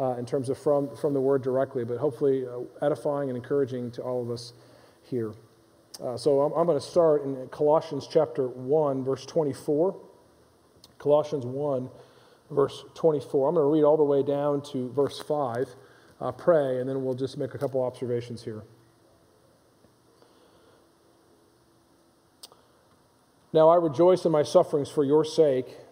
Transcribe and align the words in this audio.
uh, 0.00 0.16
in 0.16 0.24
terms 0.24 0.48
of 0.48 0.56
from, 0.56 0.96
from 0.96 1.12
the 1.12 1.20
word 1.20 1.42
directly, 1.42 1.84
but 1.84 1.98
hopefully 1.98 2.46
uh, 2.46 2.84
edifying 2.84 3.28
and 3.28 3.36
encouraging 3.36 3.90
to 3.90 4.02
all 4.02 4.22
of 4.22 4.30
us 4.30 4.54
here. 5.02 5.32
Uh, 6.02 6.16
so 6.16 6.40
I'm, 6.40 6.52
I'm 6.52 6.66
going 6.66 6.78
to 6.78 6.84
start 6.84 7.24
in 7.24 7.46
Colossians 7.48 8.08
chapter 8.10 8.48
1, 8.48 9.04
verse 9.04 9.26
24. 9.26 10.00
Colossians 10.98 11.44
1, 11.44 11.90
verse 12.50 12.84
24. 12.94 13.48
I'm 13.48 13.54
going 13.54 13.66
to 13.66 13.70
read 13.70 13.84
all 13.84 13.98
the 13.98 14.04
way 14.04 14.22
down 14.22 14.62
to 14.72 14.90
verse 14.92 15.20
5, 15.20 15.68
uh, 16.20 16.32
pray, 16.32 16.78
and 16.80 16.88
then 16.88 17.04
we'll 17.04 17.14
just 17.14 17.36
make 17.36 17.54
a 17.54 17.58
couple 17.58 17.82
observations 17.82 18.42
here. 18.42 18.62
Now 23.52 23.68
I 23.68 23.76
rejoice 23.76 24.24
in 24.24 24.32
my 24.32 24.44
sufferings 24.44 24.88
for 24.88 25.04
your 25.04 25.24
sake, 25.24 25.76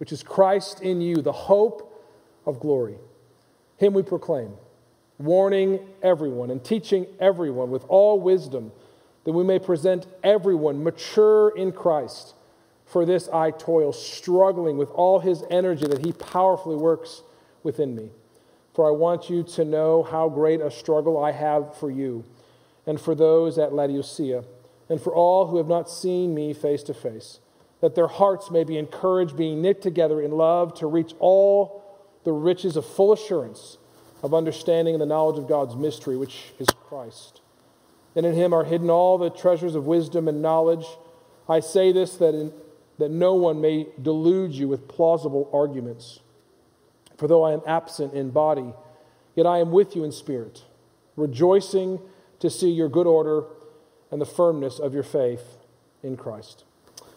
which 0.00 0.12
is 0.12 0.22
Christ 0.22 0.80
in 0.80 1.02
you, 1.02 1.16
the 1.16 1.30
hope 1.30 2.02
of 2.46 2.58
glory. 2.58 2.96
Him 3.76 3.92
we 3.92 4.02
proclaim, 4.02 4.54
warning 5.18 5.78
everyone 6.02 6.50
and 6.50 6.64
teaching 6.64 7.06
everyone 7.20 7.70
with 7.70 7.84
all 7.86 8.18
wisdom, 8.18 8.72
that 9.24 9.32
we 9.32 9.44
may 9.44 9.58
present 9.58 10.06
everyone 10.24 10.82
mature 10.82 11.54
in 11.54 11.70
Christ. 11.70 12.32
For 12.86 13.04
this 13.04 13.28
I 13.28 13.50
toil, 13.50 13.92
struggling 13.92 14.78
with 14.78 14.90
all 14.92 15.20
his 15.20 15.44
energy 15.50 15.86
that 15.86 16.02
he 16.02 16.12
powerfully 16.12 16.76
works 16.76 17.22
within 17.62 17.94
me. 17.94 18.08
For 18.72 18.88
I 18.88 18.92
want 18.92 19.28
you 19.28 19.42
to 19.42 19.66
know 19.66 20.02
how 20.02 20.30
great 20.30 20.62
a 20.62 20.70
struggle 20.70 21.22
I 21.22 21.32
have 21.32 21.76
for 21.76 21.90
you 21.90 22.24
and 22.86 22.98
for 22.98 23.14
those 23.14 23.58
at 23.58 23.74
Laodicea 23.74 24.44
and 24.88 24.98
for 24.98 25.14
all 25.14 25.48
who 25.48 25.58
have 25.58 25.68
not 25.68 25.90
seen 25.90 26.34
me 26.34 26.54
face 26.54 26.82
to 26.84 26.94
face, 26.94 27.38
that 27.80 27.94
their 27.94 28.06
hearts 28.06 28.50
may 28.50 28.64
be 28.64 28.76
encouraged, 28.76 29.36
being 29.36 29.62
knit 29.62 29.80
together 29.80 30.20
in 30.20 30.32
love, 30.32 30.74
to 30.74 30.86
reach 30.86 31.12
all 31.18 31.82
the 32.24 32.32
riches 32.32 32.76
of 32.76 32.84
full 32.84 33.12
assurance 33.12 33.78
of 34.22 34.34
understanding 34.34 34.94
and 34.94 35.00
the 35.00 35.06
knowledge 35.06 35.38
of 35.38 35.48
God's 35.48 35.74
mystery, 35.74 36.16
which 36.16 36.52
is 36.58 36.68
Christ. 36.68 37.40
And 38.14 38.26
in 38.26 38.34
him 38.34 38.52
are 38.52 38.64
hidden 38.64 38.90
all 38.90 39.16
the 39.16 39.30
treasures 39.30 39.74
of 39.74 39.86
wisdom 39.86 40.28
and 40.28 40.42
knowledge. 40.42 40.84
I 41.48 41.60
say 41.60 41.92
this 41.92 42.16
that, 42.16 42.34
in, 42.34 42.52
that 42.98 43.10
no 43.10 43.34
one 43.34 43.60
may 43.60 43.86
delude 44.00 44.52
you 44.52 44.68
with 44.68 44.88
plausible 44.88 45.48
arguments. 45.52 46.20
For 47.16 47.28
though 47.28 47.44
I 47.44 47.52
am 47.52 47.62
absent 47.66 48.14
in 48.14 48.30
body, 48.30 48.74
yet 49.34 49.46
I 49.46 49.58
am 49.58 49.70
with 49.70 49.96
you 49.96 50.04
in 50.04 50.12
spirit, 50.12 50.64
rejoicing 51.16 52.00
to 52.40 52.50
see 52.50 52.70
your 52.70 52.88
good 52.88 53.06
order 53.06 53.44
and 54.10 54.20
the 54.20 54.26
firmness 54.26 54.78
of 54.78 54.92
your 54.92 55.02
faith 55.02 55.44
in 56.02 56.16
Christ. 56.16 56.64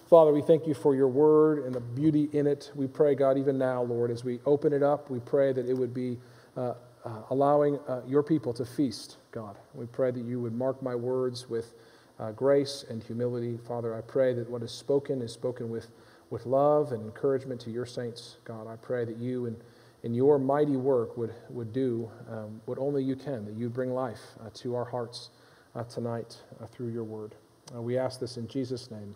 Father, 0.09 0.33
we 0.33 0.41
thank 0.41 0.67
you 0.67 0.73
for 0.73 0.95
your 0.95 1.07
word 1.07 1.65
and 1.65 1.73
the 1.73 1.79
beauty 1.79 2.29
in 2.33 2.45
it. 2.45 2.71
We 2.75 2.87
pray, 2.87 3.15
God, 3.15 3.37
even 3.37 3.57
now, 3.57 3.83
Lord, 3.83 4.11
as 4.11 4.23
we 4.23 4.39
open 4.45 4.73
it 4.73 4.83
up, 4.83 5.09
we 5.09 5.19
pray 5.19 5.53
that 5.53 5.67
it 5.67 5.73
would 5.73 5.93
be 5.93 6.17
uh, 6.57 6.73
uh, 7.05 7.21
allowing 7.29 7.79
uh, 7.87 8.01
your 8.05 8.21
people 8.21 8.53
to 8.53 8.65
feast, 8.65 9.17
God. 9.31 9.57
We 9.73 9.85
pray 9.85 10.11
that 10.11 10.23
you 10.23 10.41
would 10.41 10.53
mark 10.53 10.83
my 10.83 10.93
words 10.93 11.49
with 11.49 11.73
uh, 12.19 12.31
grace 12.31 12.83
and 12.89 13.01
humility. 13.01 13.57
Father, 13.65 13.95
I 13.95 14.01
pray 14.01 14.33
that 14.33 14.49
what 14.49 14.61
is 14.61 14.71
spoken 14.71 15.21
is 15.21 15.31
spoken 15.31 15.69
with, 15.69 15.87
with 16.29 16.45
love 16.45 16.91
and 16.91 17.01
encouragement 17.03 17.61
to 17.61 17.71
your 17.71 17.85
saints, 17.85 18.35
God. 18.43 18.67
I 18.67 18.75
pray 18.75 19.05
that 19.05 19.17
you 19.17 19.45
and 19.45 19.55
in 20.03 20.13
your 20.13 20.37
mighty 20.37 20.75
work 20.75 21.15
would, 21.17 21.33
would 21.49 21.71
do 21.71 22.11
um, 22.29 22.61
what 22.65 22.77
only 22.77 23.03
you 23.03 23.15
can, 23.15 23.45
that 23.45 23.55
you 23.55 23.69
bring 23.69 23.93
life 23.93 24.21
uh, 24.41 24.49
to 24.55 24.75
our 24.75 24.85
hearts 24.85 25.29
uh, 25.75 25.83
tonight 25.85 26.37
through 26.71 26.89
your 26.89 27.05
word. 27.05 27.35
We 27.73 27.97
ask 27.97 28.19
this 28.19 28.35
in 28.35 28.47
Jesus' 28.47 28.91
name. 28.91 29.15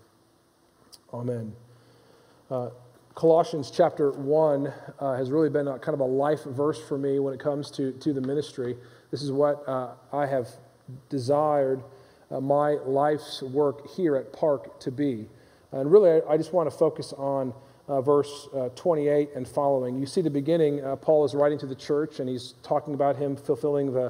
Amen. 1.14 1.54
Uh, 2.52 2.70
Colossians 3.16 3.72
chapter 3.72 4.12
1 4.12 4.74
uh, 5.00 5.16
has 5.16 5.32
really 5.32 5.50
been 5.50 5.68
a, 5.68 5.80
kind 5.80 5.94
of 5.94 6.02
a 6.02 6.06
life 6.06 6.44
verse 6.44 6.80
for 6.80 6.98
me 6.98 7.20
when 7.20 7.34
it 7.34 7.40
comes 7.40 7.72
to, 7.72 7.94
to 7.94 8.14
the 8.14 8.22
ministry. 8.22 8.76
This 9.10 9.24
is 9.24 9.32
what 9.32 9.68
uh, 9.68 9.94
I 10.12 10.26
have 10.26 10.50
desired 11.10 11.84
my 12.30 12.72
life's 12.86 13.42
work 13.42 13.90
here 13.96 14.18
at 14.18 14.34
Park 14.34 14.80
to 14.82 14.92
be. 14.92 15.28
And 15.72 15.92
really, 15.92 16.22
I, 16.22 16.34
I 16.34 16.38
just 16.38 16.54
want 16.54 16.70
to 16.70 16.78
focus 16.78 17.14
on 17.14 17.54
uh, 17.88 18.02
verse 18.02 18.50
uh, 18.54 18.70
28 18.76 19.30
and 19.36 19.48
following. 19.48 19.98
You 19.98 20.06
see 20.06 20.22
the 20.22 20.30
beginning, 20.30 20.84
uh, 20.84 20.98
Paul 20.98 21.24
is 21.26 21.34
writing 21.34 21.58
to 21.60 21.66
the 21.66 21.76
church 21.76 22.20
and 22.20 22.28
he's 22.28 22.56
talking 22.64 22.94
about 22.94 23.16
him 23.16 23.36
fulfilling 23.36 23.94
the, 23.94 24.08
uh, 24.08 24.10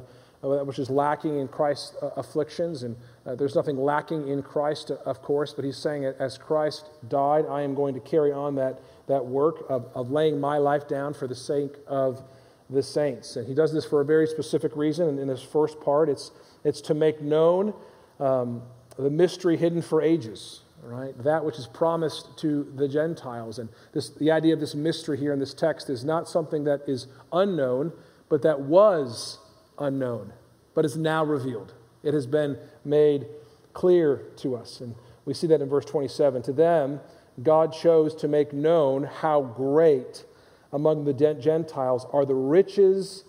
which 0.64 0.80
is 0.80 0.90
lacking 0.90 1.40
in 1.40 1.48
Christ's 1.48 1.96
uh, 2.02 2.12
afflictions. 2.18 2.84
And 2.84 2.96
uh, 3.26 3.36
there's 3.36 3.56
nothing 3.56 3.78
lacking 3.78 4.28
in 4.28 4.42
Christ, 4.42 4.92
of 4.92 5.22
course, 5.22 5.54
but 5.54 5.66
he's 5.66 5.78
saying 5.78 6.06
as 6.06 6.38
Christ 6.38 6.90
died, 7.08 7.46
I 7.50 7.62
am 7.62 7.76
going 7.76 7.94
to 7.94 8.00
carry 8.00 8.32
on 8.32 8.56
that, 8.56 8.80
that 9.08 9.26
work 9.26 9.66
of, 9.70 9.90
of 9.96 10.12
laying 10.12 10.40
my 10.40 10.58
life 10.58 10.88
down 10.88 11.14
for 11.14 11.28
the 11.28 11.36
sake 11.36 11.74
of 11.88 12.24
the 12.70 12.84
saints. 12.84 13.36
And 13.36 13.48
he 13.48 13.54
does 13.54 13.74
this 13.74 13.86
for 13.86 14.02
a 14.02 14.06
very 14.06 14.28
specific 14.28 14.76
reason. 14.76 15.08
And 15.08 15.20
in 15.20 15.28
this 15.28 15.42
first 15.42 15.80
part, 15.80 16.10
it's, 16.10 16.32
it's 16.64 16.82
to 16.82 16.94
make 16.94 17.22
known 17.22 17.74
um, 18.20 18.62
the 18.98 19.10
mystery 19.10 19.58
hidden 19.58 19.82
for 19.82 20.02
ages. 20.02 20.62
Right? 20.84 21.18
That 21.24 21.44
which 21.44 21.58
is 21.58 21.68
promised 21.68 22.38
to 22.38 22.72
the 22.76 22.88
Gentiles. 22.88 23.60
And 23.60 23.68
this, 23.94 24.12
the 24.12 24.32
idea 24.32 24.54
of 24.54 24.60
this 24.60 24.76
mystery 24.76 25.18
here 25.18 25.34
in 25.34 25.40
this 25.40 25.54
text 25.54 25.90
is 25.90 26.06
not 26.06 26.30
something 26.30 26.64
that 26.66 26.82
is 26.88 27.08
unknown, 27.34 27.92
but 28.30 28.42
that 28.44 28.62
was 28.62 29.40
unknown, 29.80 30.34
but 30.74 30.86
is 30.86 30.98
now 30.98 31.24
revealed. 31.24 31.74
It 32.04 32.14
has 32.14 32.28
been 32.28 32.58
made 32.86 33.28
clear 33.74 34.24
to 34.38 34.56
us. 34.56 34.82
And 34.82 34.96
we 35.26 35.34
see 35.34 35.48
that 35.48 35.62
in 35.62 35.70
verse 35.70 35.86
27. 35.86 36.42
To 36.44 36.54
them, 36.54 37.00
God 37.44 37.74
chose 37.74 38.16
to 38.16 38.28
make 38.28 38.54
known 38.54 39.04
how 39.04 39.42
great 39.42 40.26
among 40.74 41.06
the 41.06 41.14
Gentiles 41.14 42.06
are 42.12 42.26
the 42.26 42.36
riches 42.36 43.24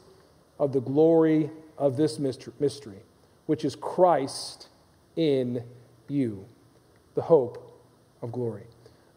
of 0.58 0.72
the 0.72 0.80
glory 0.80 1.50
of 1.76 1.96
this 1.96 2.18
mystery, 2.18 3.02
which 3.46 3.64
is 3.64 3.76
Christ 3.76 4.68
in 5.16 5.62
you, 6.08 6.44
the 7.14 7.22
hope 7.22 7.82
of 8.22 8.32
glory. 8.32 8.64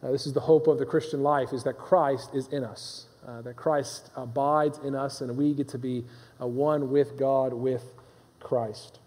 Uh, 0.02 0.10
this 0.10 0.26
is 0.26 0.32
the 0.32 0.40
hope 0.40 0.66
of 0.66 0.78
the 0.78 0.86
Christian 0.86 1.22
life, 1.22 1.52
is 1.52 1.64
that 1.64 1.78
Christ 1.78 2.30
is 2.34 2.48
in 2.48 2.64
us, 2.64 3.06
uh, 3.26 3.42
that 3.42 3.56
Christ 3.56 4.10
abides 4.16 4.78
in 4.78 4.94
us, 4.94 5.20
and 5.20 5.36
we 5.36 5.54
get 5.54 5.68
to 5.68 5.78
be 5.78 6.04
uh, 6.40 6.46
one 6.46 6.90
with 6.90 7.16
God, 7.16 7.52
with 7.52 7.92
Christ. 8.40 8.98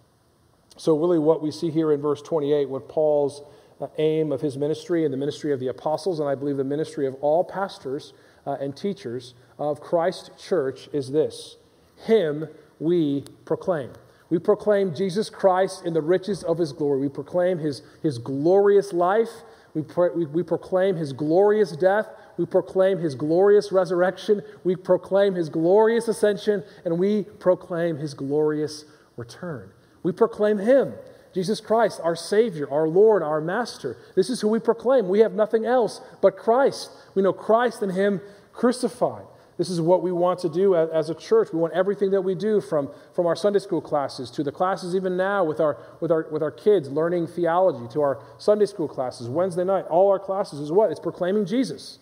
So, 0.78 0.98
really, 0.98 1.20
what 1.20 1.42
we 1.42 1.52
see 1.52 1.70
here 1.70 1.92
in 1.92 2.02
verse 2.02 2.22
28, 2.22 2.70
what 2.70 2.88
Paul's 2.90 3.42
uh, 3.80 3.88
aim 3.98 4.31
of 4.31 4.42
his 4.42 4.58
ministry 4.58 5.04
and 5.04 5.14
the 5.14 5.18
ministry 5.18 5.52
of 5.54 5.59
the 5.59 5.68
apostles, 5.68 6.20
and 6.20 6.30
I 6.30 6.36
believe 6.36 6.58
the 6.58 6.64
ministry 6.64 7.08
of 7.08 7.16
all 7.16 7.44
pastors 7.44 8.14
uh, 8.46 8.58
and 8.59 8.75
teachers 8.75 9.34
of 9.58 9.81
Christ 9.81 10.31
Church 10.38 10.90
is 10.94 11.12
this 11.12 11.58
Him 12.06 12.48
we 12.80 13.25
proclaim. 13.46 13.92
We 14.30 14.40
proclaim 14.40 14.96
Jesus 14.96 15.30
Christ 15.30 15.86
in 15.86 15.94
the 15.94 16.02
riches 16.02 16.44
of 16.44 16.58
his 16.58 16.74
glory. 16.74 17.00
We 17.00 17.09
proclaim 17.09 17.59
his, 17.59 17.84
his 18.02 18.18
glorious 18.18 18.92
life. 18.92 19.30
We, 19.75 19.84
pro- 19.84 20.13
we, 20.13 20.25
we 20.25 20.41
proclaim 20.41 20.96
his 20.96 21.13
glorious 21.13 21.74
death. 21.74 22.08
We 22.38 22.46
proclaim 22.46 22.97
his 22.97 23.13
glorious 23.13 23.72
resurrection. 23.72 24.41
We 24.63 24.75
proclaim 24.75 25.36
his 25.36 25.50
glorious 25.50 26.08
ascension. 26.08 26.63
And 26.86 26.97
we 26.97 27.24
proclaim 27.24 27.98
his 27.98 28.13
glorious 28.13 28.86
return. 29.18 29.69
We 30.01 30.12
proclaim 30.12 30.57
him, 30.57 30.94
Jesus 31.33 31.60
Christ, 31.60 32.00
our 32.04 32.16
Savior, 32.16 32.69
our 32.72 32.88
Lord, 32.88 33.22
our 33.22 33.42
Master. 33.42 33.98
This 34.16 34.30
is 34.30 34.42
who 34.42 34.48
we 34.48 34.60
proclaim. 34.60 35.10
We 35.10 35.19
have 35.19 35.33
nothing 35.33 35.66
else 35.66 36.01
but 36.22 36.38
Christ. 36.38 36.89
We 37.13 37.22
know 37.22 37.33
Christ 37.33 37.81
and 37.81 37.92
him 37.92 38.22
crucified. 38.54 39.25
This 39.57 39.69
is 39.69 39.80
what 39.80 40.04
we 40.04 40.12
want 40.12 40.40
to 40.40 40.50
do 40.50 40.75
as 40.75 41.10
a 41.10 41.16
church. 41.16 41.54
We 41.54 41.60
want 41.60 41.74
everything 41.74 42.12
that 42.12 42.22
we 42.22 42.36
do 42.36 42.60
from, 42.60 42.90
from 43.13 43.25
our 43.25 43.38
Sunday 43.38 43.60
school 43.60 43.80
classes 43.80 44.30
to 44.31 44.44
the 44.44 44.52
classes 44.52 44.96
even 44.96 45.16
now 45.16 45.46
with 45.46 45.62
our, 45.62 45.78
with, 46.02 46.12
our, 46.12 46.28
with 46.30 46.44
our 46.44 46.52
kids 46.52 46.90
learning 46.90 47.28
theology 47.28 47.88
to 47.94 48.02
our 48.02 48.22
Sunday 48.38 48.66
school 48.66 48.90
classes, 48.90 49.30
Wednesday 49.30 49.63
night. 49.63 49.86
All 49.86 50.12
our 50.12 50.19
classes 50.19 50.60
is 50.60 50.72
what? 50.74 50.92
It's 50.92 51.00
proclaiming 51.00 51.46
Jesus. 51.46 52.00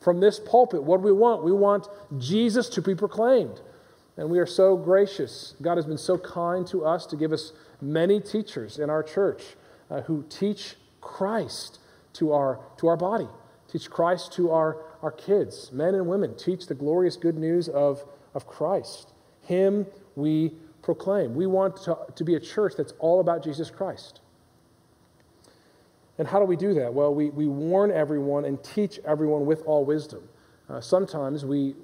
From 0.00 0.20
this 0.20 0.38
pulpit, 0.38 0.82
what 0.82 0.98
do 0.98 1.02
we 1.02 1.12
want? 1.12 1.44
We 1.44 1.52
want 1.52 1.86
Jesus 2.16 2.68
to 2.70 2.82
be 2.82 2.94
proclaimed. 2.94 3.60
And 4.16 4.30
we 4.30 4.38
are 4.38 4.46
so 4.46 4.76
gracious. 4.76 5.54
God 5.60 5.76
has 5.76 5.84
been 5.84 5.98
so 5.98 6.16
kind 6.16 6.66
to 6.68 6.86
us 6.86 7.04
to 7.06 7.16
give 7.16 7.32
us 7.32 7.52
many 7.82 8.20
teachers 8.20 8.78
in 8.78 8.88
our 8.88 9.02
church 9.02 9.42
uh, 9.90 10.00
who 10.02 10.24
teach 10.30 10.76
Christ 11.02 11.78
to 12.14 12.32
our, 12.32 12.60
to 12.78 12.88
our 12.88 12.96
body, 12.96 13.28
teach 13.70 13.90
Christ 13.90 14.32
to 14.34 14.50
our, 14.50 14.78
our 15.06 15.12
kids, 15.12 15.70
men 15.70 15.94
and 15.94 16.04
women, 16.08 16.34
teach 16.36 16.66
the 16.66 16.74
glorious 16.74 17.16
good 17.16 17.38
news 17.38 17.68
of, 17.68 18.04
of 18.34 18.44
Christ. 18.44 19.12
Him 19.42 19.86
we 20.16 20.50
proclaim. 20.82 21.36
We 21.36 21.46
want 21.46 21.76
to, 21.84 21.96
to 22.12 22.24
be 22.24 22.34
a 22.34 22.40
church 22.40 22.72
that's 22.76 22.92
all 22.98 23.20
about 23.20 23.44
Jesus 23.44 23.70
Christ. 23.70 24.18
And 26.18 26.26
how 26.26 26.40
do 26.40 26.44
we 26.44 26.56
do 26.56 26.74
that? 26.74 26.92
Well, 26.92 27.14
we, 27.14 27.30
we 27.30 27.46
warn 27.46 27.92
everyone 27.92 28.46
and 28.46 28.60
teach 28.64 28.98
everyone 29.04 29.46
with 29.46 29.62
all 29.64 29.84
wisdom. 29.84 30.28
Uh, 30.68 30.80
sometimes 30.80 31.44
we 31.44 31.76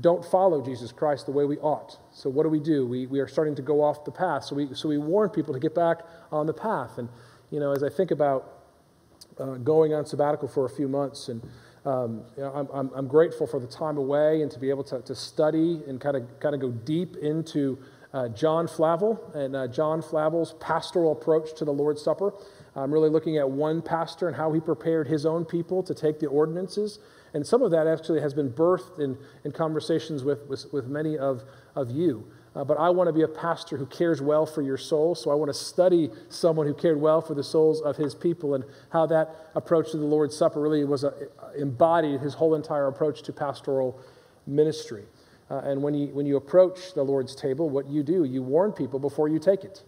don't 0.00 0.24
follow 0.24 0.64
Jesus 0.64 0.90
Christ 0.90 1.26
the 1.26 1.32
way 1.32 1.44
we 1.44 1.58
ought. 1.58 1.98
So, 2.14 2.30
what 2.30 2.44
do 2.44 2.48
we 2.48 2.60
do? 2.60 2.86
We, 2.86 3.06
we 3.06 3.20
are 3.20 3.28
starting 3.28 3.54
to 3.56 3.62
go 3.62 3.84
off 3.84 4.06
the 4.06 4.10
path. 4.10 4.44
So 4.44 4.56
we, 4.56 4.72
so 4.72 4.88
we 4.88 4.96
warn 4.96 5.28
people 5.28 5.52
to 5.52 5.60
get 5.60 5.74
back 5.74 5.98
on 6.32 6.46
the 6.46 6.54
path. 6.54 6.96
And, 6.96 7.10
you 7.50 7.60
know, 7.60 7.72
as 7.72 7.82
I 7.82 7.90
think 7.90 8.10
about 8.10 8.54
uh, 9.38 9.56
going 9.56 9.92
on 9.92 10.06
sabbatical 10.06 10.48
for 10.48 10.64
a 10.64 10.70
few 10.70 10.88
months, 10.88 11.28
and 11.28 11.42
um, 11.86 12.22
you 12.36 12.42
know, 12.42 12.68
I'm, 12.74 12.90
I'm, 12.94 13.08
grateful 13.08 13.46
for 13.46 13.58
the 13.58 13.66
time 13.66 13.96
away 13.96 14.42
and 14.42 14.50
to 14.50 14.58
be 14.58 14.68
able 14.68 14.84
to, 14.84 15.00
to 15.00 15.14
study 15.14 15.80
and 15.86 15.98
kind 15.98 16.14
of, 16.14 16.38
kind 16.38 16.54
of 16.54 16.60
go 16.60 16.70
deep 16.70 17.16
into 17.16 17.78
uh, 18.12 18.28
John 18.28 18.68
Flavel 18.68 19.18
and 19.34 19.56
uh, 19.56 19.66
John 19.68 20.02
Flavel's 20.02 20.54
pastoral 20.60 21.12
approach 21.12 21.54
to 21.56 21.64
the 21.64 21.72
Lord's 21.72 22.02
Supper. 22.02 22.34
I'm 22.76 22.92
really 22.92 23.08
looking 23.08 23.38
at 23.38 23.48
one 23.48 23.80
pastor 23.80 24.28
and 24.28 24.36
how 24.36 24.52
he 24.52 24.60
prepared 24.60 25.08
his 25.08 25.24
own 25.24 25.44
people 25.44 25.82
to 25.84 25.94
take 25.94 26.20
the 26.20 26.26
ordinances. 26.26 26.98
And 27.32 27.46
some 27.46 27.62
of 27.62 27.70
that 27.70 27.86
actually 27.86 28.20
has 28.20 28.34
been 28.34 28.50
birthed 28.50 28.98
in, 28.98 29.16
in 29.44 29.52
conversations 29.52 30.22
with, 30.22 30.46
with, 30.48 30.70
with 30.72 30.86
many 30.86 31.16
of, 31.16 31.44
of 31.74 31.90
you. 31.90 32.26
Uh, 32.54 32.64
but 32.64 32.78
I 32.78 32.90
want 32.90 33.06
to 33.06 33.12
be 33.12 33.22
a 33.22 33.28
pastor 33.28 33.76
who 33.76 33.86
cares 33.86 34.20
well 34.20 34.44
for 34.44 34.60
your 34.60 34.76
soul. 34.76 35.14
So 35.14 35.30
I 35.30 35.34
want 35.34 35.50
to 35.50 35.58
study 35.58 36.10
someone 36.28 36.66
who 36.66 36.74
cared 36.74 37.00
well 37.00 37.20
for 37.20 37.34
the 37.34 37.44
souls 37.44 37.80
of 37.80 37.96
his 37.96 38.14
people 38.14 38.54
and 38.54 38.64
how 38.90 39.06
that 39.06 39.50
approach 39.54 39.92
to 39.92 39.98
the 39.98 40.04
Lord's 40.04 40.36
Supper 40.36 40.60
really 40.60 40.84
was 40.84 41.04
a, 41.04 41.12
embodied 41.56 42.20
his 42.20 42.34
whole 42.34 42.56
entire 42.56 42.88
approach 42.88 43.22
to 43.22 43.32
pastoral 43.32 44.00
ministry. 44.46 45.04
Uh, 45.48 45.58
and 45.58 45.82
when 45.82 45.94
you, 45.94 46.08
when 46.08 46.26
you 46.26 46.36
approach 46.36 46.94
the 46.94 47.02
Lord's 47.02 47.36
table, 47.36 47.70
what 47.70 47.86
you 47.86 48.02
do, 48.02 48.24
you 48.24 48.42
warn 48.42 48.72
people 48.72 48.98
before 48.98 49.28
you 49.28 49.38
take 49.38 49.62
it. 49.62 49.82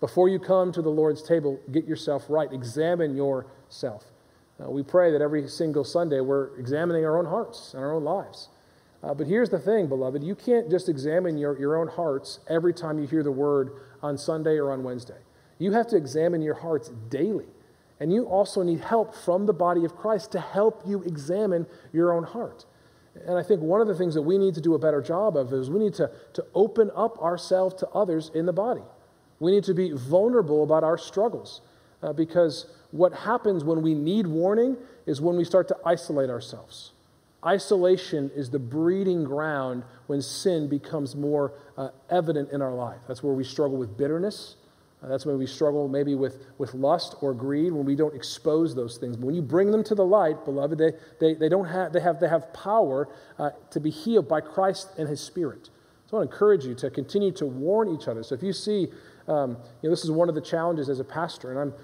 Before 0.00 0.28
you 0.28 0.38
come 0.38 0.72
to 0.72 0.82
the 0.82 0.90
Lord's 0.90 1.22
table, 1.22 1.58
get 1.72 1.86
yourself 1.86 2.24
right, 2.28 2.52
examine 2.52 3.16
yourself. 3.16 4.04
Uh, 4.62 4.70
we 4.70 4.82
pray 4.82 5.10
that 5.10 5.22
every 5.22 5.48
single 5.48 5.84
Sunday 5.84 6.20
we're 6.20 6.54
examining 6.58 7.04
our 7.04 7.18
own 7.18 7.24
hearts 7.24 7.72
and 7.72 7.82
our 7.82 7.94
own 7.94 8.04
lives. 8.04 8.48
Uh, 9.04 9.12
but 9.12 9.26
here's 9.26 9.50
the 9.50 9.58
thing, 9.58 9.86
beloved 9.86 10.24
you 10.24 10.34
can't 10.34 10.70
just 10.70 10.88
examine 10.88 11.36
your, 11.36 11.58
your 11.58 11.76
own 11.76 11.88
hearts 11.88 12.40
every 12.48 12.72
time 12.72 12.98
you 12.98 13.06
hear 13.06 13.22
the 13.22 13.30
word 13.30 13.72
on 14.02 14.16
Sunday 14.16 14.56
or 14.56 14.72
on 14.72 14.82
Wednesday. 14.82 15.18
You 15.58 15.72
have 15.72 15.86
to 15.88 15.96
examine 15.96 16.40
your 16.40 16.54
hearts 16.54 16.90
daily. 17.10 17.46
And 18.00 18.12
you 18.12 18.24
also 18.24 18.62
need 18.62 18.80
help 18.80 19.14
from 19.14 19.46
the 19.46 19.52
body 19.52 19.84
of 19.84 19.94
Christ 19.94 20.32
to 20.32 20.40
help 20.40 20.82
you 20.86 21.02
examine 21.02 21.66
your 21.92 22.12
own 22.12 22.24
heart. 22.24 22.64
And 23.26 23.38
I 23.38 23.42
think 23.42 23.60
one 23.60 23.80
of 23.80 23.86
the 23.86 23.94
things 23.94 24.14
that 24.14 24.22
we 24.22 24.36
need 24.36 24.54
to 24.54 24.60
do 24.60 24.74
a 24.74 24.78
better 24.78 25.00
job 25.00 25.36
of 25.36 25.52
is 25.52 25.70
we 25.70 25.78
need 25.78 25.94
to, 25.94 26.10
to 26.32 26.44
open 26.54 26.90
up 26.96 27.18
ourselves 27.18 27.74
to 27.76 27.88
others 27.90 28.30
in 28.34 28.46
the 28.46 28.52
body. 28.52 28.82
We 29.38 29.52
need 29.52 29.64
to 29.64 29.74
be 29.74 29.92
vulnerable 29.92 30.64
about 30.64 30.82
our 30.82 30.98
struggles 30.98 31.60
uh, 32.02 32.12
because 32.12 32.66
what 32.90 33.12
happens 33.12 33.62
when 33.62 33.82
we 33.82 33.94
need 33.94 34.26
warning 34.26 34.76
is 35.06 35.20
when 35.20 35.36
we 35.36 35.44
start 35.44 35.68
to 35.68 35.76
isolate 35.84 36.30
ourselves. 36.30 36.93
Isolation 37.46 38.30
is 38.34 38.48
the 38.48 38.58
breeding 38.58 39.24
ground 39.24 39.84
when 40.06 40.22
sin 40.22 40.68
becomes 40.68 41.14
more 41.14 41.52
uh, 41.76 41.90
evident 42.10 42.50
in 42.52 42.62
our 42.62 42.74
life. 42.74 43.00
That's 43.06 43.22
where 43.22 43.34
we 43.34 43.44
struggle 43.44 43.76
with 43.76 43.96
bitterness. 43.96 44.56
Uh, 45.02 45.08
that's 45.08 45.26
when 45.26 45.38
we 45.38 45.46
struggle 45.46 45.86
maybe 45.86 46.14
with, 46.14 46.46
with 46.56 46.72
lust 46.72 47.16
or 47.20 47.34
greed, 47.34 47.72
when 47.72 47.84
we 47.84 47.94
don't 47.94 48.14
expose 48.14 48.74
those 48.74 48.96
things. 48.96 49.16
But 49.16 49.26
when 49.26 49.34
you 49.34 49.42
bring 49.42 49.70
them 49.70 49.84
to 49.84 49.94
the 49.94 50.04
light, 50.04 50.44
beloved, 50.46 50.78
they, 50.78 50.92
they, 51.20 51.34
they, 51.34 51.48
don't 51.50 51.66
have, 51.66 51.92
they, 51.92 52.00
have, 52.00 52.18
they 52.18 52.28
have 52.28 52.50
power 52.54 53.08
uh, 53.38 53.50
to 53.70 53.80
be 53.80 53.90
healed 53.90 54.26
by 54.26 54.40
Christ 54.40 54.92
and 54.96 55.06
His 55.06 55.20
Spirit. 55.20 55.68
So 56.06 56.16
I 56.16 56.20
want 56.20 56.30
to 56.30 56.34
encourage 56.34 56.64
you 56.64 56.74
to 56.76 56.90
continue 56.90 57.32
to 57.32 57.44
warn 57.44 57.88
each 57.88 58.08
other. 58.08 58.22
So 58.22 58.34
if 58.34 58.42
you 58.42 58.54
see, 58.54 58.88
um, 59.28 59.58
you 59.82 59.88
know, 59.88 59.90
this 59.90 60.04
is 60.04 60.10
one 60.10 60.30
of 60.30 60.34
the 60.34 60.40
challenges 60.40 60.88
as 60.88 61.00
a 61.00 61.04
pastor, 61.04 61.50
and 61.60 61.72
I 61.72 61.76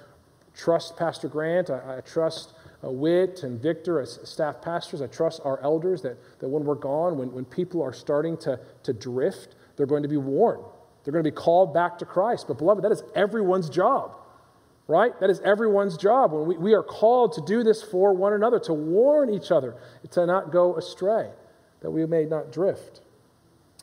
trust 0.56 0.96
Pastor 0.96 1.28
Grant, 1.28 1.68
I, 1.68 1.98
I 1.98 2.00
trust 2.00 2.54
uh, 2.82 2.90
Whit 2.90 3.42
and 3.42 3.60
Victor 3.60 4.00
as 4.00 4.18
staff 4.24 4.62
pastors. 4.62 5.02
I 5.02 5.06
trust 5.06 5.40
our 5.44 5.60
elders 5.62 6.02
that, 6.02 6.16
that 6.40 6.48
when 6.48 6.64
we're 6.64 6.74
gone, 6.74 7.18
when, 7.18 7.32
when 7.32 7.44
people 7.44 7.82
are 7.82 7.92
starting 7.92 8.36
to, 8.38 8.58
to 8.84 8.92
drift, 8.92 9.54
they're 9.76 9.86
going 9.86 10.02
to 10.02 10.08
be 10.08 10.16
warned. 10.16 10.64
They're 11.04 11.12
going 11.12 11.24
to 11.24 11.30
be 11.30 11.34
called 11.34 11.72
back 11.72 11.98
to 11.98 12.04
Christ. 12.04 12.46
But, 12.48 12.58
beloved, 12.58 12.84
that 12.84 12.92
is 12.92 13.02
everyone's 13.14 13.70
job, 13.70 14.12
right? 14.86 15.18
That 15.20 15.30
is 15.30 15.40
everyone's 15.40 15.96
job. 15.96 16.32
When 16.32 16.46
we, 16.46 16.56
we 16.56 16.74
are 16.74 16.82
called 16.82 17.32
to 17.34 17.42
do 17.42 17.62
this 17.62 17.82
for 17.82 18.12
one 18.12 18.32
another, 18.32 18.58
to 18.60 18.72
warn 18.72 19.30
each 19.30 19.50
other, 19.50 19.76
to 20.12 20.26
not 20.26 20.52
go 20.52 20.76
astray, 20.76 21.30
that 21.80 21.90
we 21.90 22.04
may 22.06 22.24
not 22.24 22.52
drift. 22.52 23.00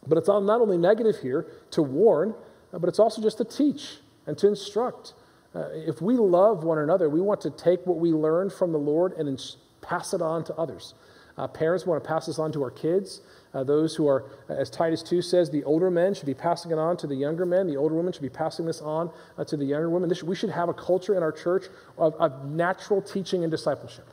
But 0.05 0.17
it's 0.17 0.27
not 0.27 0.61
only 0.61 0.77
negative 0.77 1.17
here 1.21 1.47
to 1.71 1.81
warn, 1.81 2.35
but 2.71 2.87
it's 2.87 2.99
also 2.99 3.21
just 3.21 3.37
to 3.39 3.45
teach 3.45 3.97
and 4.25 4.37
to 4.37 4.47
instruct. 4.47 5.13
Uh, 5.57 5.69
if 5.73 6.01
we 6.01 6.15
love 6.15 6.63
one 6.63 6.77
another, 6.77 7.09
we 7.09 7.19
want 7.19 7.41
to 7.41 7.49
take 7.49 7.85
what 7.87 7.97
we 7.97 8.11
learn 8.11 8.47
from 8.47 8.71
the 8.71 8.77
Lord 8.77 9.13
and 9.13 9.27
ins- 9.27 9.57
pass 9.81 10.13
it 10.13 10.21
on 10.21 10.43
to 10.43 10.55
others. 10.55 10.93
Uh, 11.35 11.47
parents 11.47 11.85
want 11.85 12.03
to 12.03 12.07
pass 12.07 12.27
this 12.27 12.37
on 12.37 12.51
to 12.51 12.61
our 12.61 12.69
kids. 12.69 13.21
Uh, 13.53 13.63
those 13.63 13.95
who 13.95 14.07
are, 14.07 14.25
as 14.49 14.69
Titus 14.69 15.01
2 15.01 15.21
says, 15.21 15.49
the 15.49 15.63
older 15.63 15.89
men 15.89 16.13
should 16.13 16.27
be 16.27 16.33
passing 16.33 16.71
it 16.71 16.77
on 16.77 16.95
to 16.97 17.07
the 17.07 17.15
younger 17.15 17.45
men. 17.45 17.65
The 17.65 17.77
older 17.77 17.95
women 17.95 18.13
should 18.13 18.21
be 18.21 18.29
passing 18.29 18.65
this 18.65 18.81
on 18.81 19.09
uh, 19.37 19.45
to 19.45 19.57
the 19.57 19.65
younger 19.65 19.89
women. 19.89 20.09
This, 20.09 20.21
we 20.21 20.35
should 20.35 20.49
have 20.51 20.69
a 20.69 20.73
culture 20.73 21.15
in 21.15 21.23
our 21.23 21.31
church 21.31 21.65
of, 21.97 22.13
of, 22.15 22.45
natural 22.45 23.01
teaching 23.01 23.43
and 23.43 23.51
discipleship, 23.51 24.07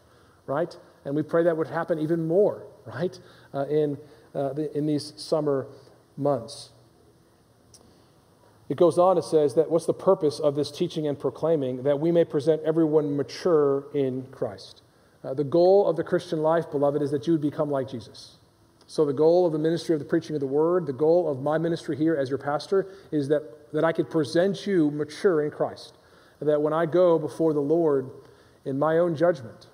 right? 0.46 0.74
And 1.04 1.14
we 1.14 1.22
pray 1.22 1.42
that 1.44 1.56
would 1.56 1.68
happen 1.68 1.98
even 1.98 2.26
more, 2.26 2.66
right, 2.86 3.18
uh, 3.52 3.66
in, 3.66 3.98
uh, 4.34 4.54
the, 4.54 4.76
in 4.76 4.86
these 4.86 5.12
summer 5.16 5.66
months. 6.16 6.70
It 8.68 8.76
goes 8.76 8.98
on, 8.98 9.18
it 9.18 9.24
says 9.24 9.54
that 9.54 9.70
what's 9.70 9.86
the 9.86 9.92
purpose 9.92 10.40
of 10.40 10.54
this 10.54 10.70
teaching 10.70 11.06
and 11.06 11.18
proclaiming? 11.18 11.82
That 11.82 12.00
we 12.00 12.10
may 12.10 12.24
present 12.24 12.62
everyone 12.64 13.16
mature 13.16 13.84
in 13.94 14.26
Christ. 14.32 14.82
Uh, 15.22 15.34
the 15.34 15.44
goal 15.44 15.86
of 15.86 15.96
the 15.96 16.04
Christian 16.04 16.42
life, 16.42 16.70
beloved, 16.70 17.02
is 17.02 17.10
that 17.10 17.26
you 17.26 17.34
would 17.34 17.42
become 17.42 17.70
like 17.70 17.88
Jesus. 17.88 18.36
So, 18.86 19.04
the 19.06 19.12
goal 19.12 19.46
of 19.46 19.52
the 19.52 19.58
ministry 19.58 19.94
of 19.94 19.98
the 19.98 20.04
preaching 20.04 20.36
of 20.36 20.40
the 20.40 20.46
word, 20.46 20.86
the 20.86 20.92
goal 20.92 21.30
of 21.30 21.40
my 21.40 21.56
ministry 21.56 21.96
here 21.96 22.14
as 22.14 22.28
your 22.28 22.38
pastor, 22.38 22.86
is 23.10 23.28
that, 23.28 23.72
that 23.72 23.84
I 23.84 23.92
could 23.92 24.10
present 24.10 24.66
you 24.66 24.90
mature 24.90 25.42
in 25.42 25.50
Christ. 25.50 25.94
That 26.40 26.60
when 26.60 26.74
I 26.74 26.84
go 26.84 27.18
before 27.18 27.54
the 27.54 27.60
Lord 27.60 28.10
in 28.66 28.78
my 28.78 28.98
own 28.98 29.16
judgment, 29.16 29.68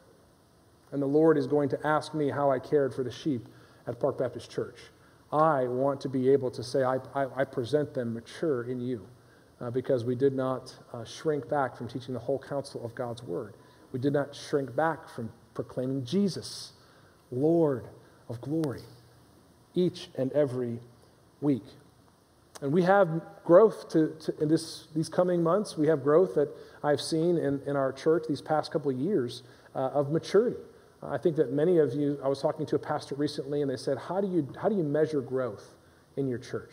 and 0.93 1.03
the 1.03 1.07
Lord 1.07 1.37
is 1.37 1.47
going 1.49 1.69
to 1.71 1.87
ask 1.87 2.15
me 2.15 2.31
how 2.31 2.51
I 2.51 2.59
cared 2.59 2.95
for 2.95 3.03
the 3.03 3.11
sheep 3.11 3.49
at 3.87 3.99
Park 3.99 4.19
Baptist 4.19 4.51
Church, 4.51 4.77
I 5.33 5.65
want 5.65 6.01
to 6.03 6.09
be 6.09 6.29
able 6.31 6.51
to 6.51 6.63
say, 6.63 6.83
I, 6.83 6.97
I, 7.15 7.27
I 7.37 7.45
present 7.45 7.95
them 7.95 8.15
mature 8.15 8.65
in 8.65 8.81
you 8.81 9.07
uh, 9.61 9.71
because 9.71 10.05
we 10.05 10.15
did 10.15 10.35
not 10.35 10.75
uh, 10.93 11.05
shrink 11.05 11.49
back 11.49 11.77
from 11.77 11.89
teaching 11.89 12.15
the 12.15 12.21
whole 12.21 12.39
counsel 12.39 12.85
of 12.85 12.95
God's 12.95 13.23
word. 13.23 13.55
We 13.93 14.01
did 14.01 14.13
not 14.13 14.35
shrink 14.35 14.75
back 14.75 15.09
from 15.09 15.31
proclaiming 15.55 16.05
Jesus, 16.05 16.73
Lord 17.31 17.87
of 18.29 18.41
glory, 18.41 18.83
each 19.75 20.09
and 20.17 20.33
every 20.33 20.79
week. 21.41 21.65
And 22.61 22.73
we 22.73 22.83
have 22.83 23.23
growth 23.45 23.89
to, 23.91 24.15
to, 24.21 24.43
in 24.43 24.49
this, 24.49 24.89
these 24.95 25.09
coming 25.09 25.43
months. 25.43 25.77
We 25.77 25.87
have 25.87 26.03
growth 26.03 26.35
that 26.35 26.49
I've 26.83 27.01
seen 27.01 27.39
in, 27.39 27.61
in 27.67 27.77
our 27.77 27.93
church 27.93 28.25
these 28.29 28.43
past 28.43 28.71
couple 28.71 28.91
of 28.91 28.99
years 28.99 29.43
uh, 29.75 29.79
of 29.89 30.11
maturity. 30.11 30.57
I 31.03 31.17
think 31.17 31.37
that 31.37 31.53
many 31.53 31.79
of 31.79 31.95
you, 31.95 32.19
I 32.23 32.29
was 32.29 32.41
talking 32.41 32.67
to 32.67 32.77
a 32.77 32.79
pastor 32.79 33.15
recently, 33.15 33.63
and 33.63 33.71
they 33.71 33.77
said, 33.77 33.97
How 33.97 34.21
do 34.21 34.29
you, 34.29 34.47
how 34.61 34.69
do 34.69 34.77
you 34.77 34.83
measure 34.83 35.21
growth 35.21 35.75
in 36.17 36.29
your 36.29 36.39
church? 36.39 36.73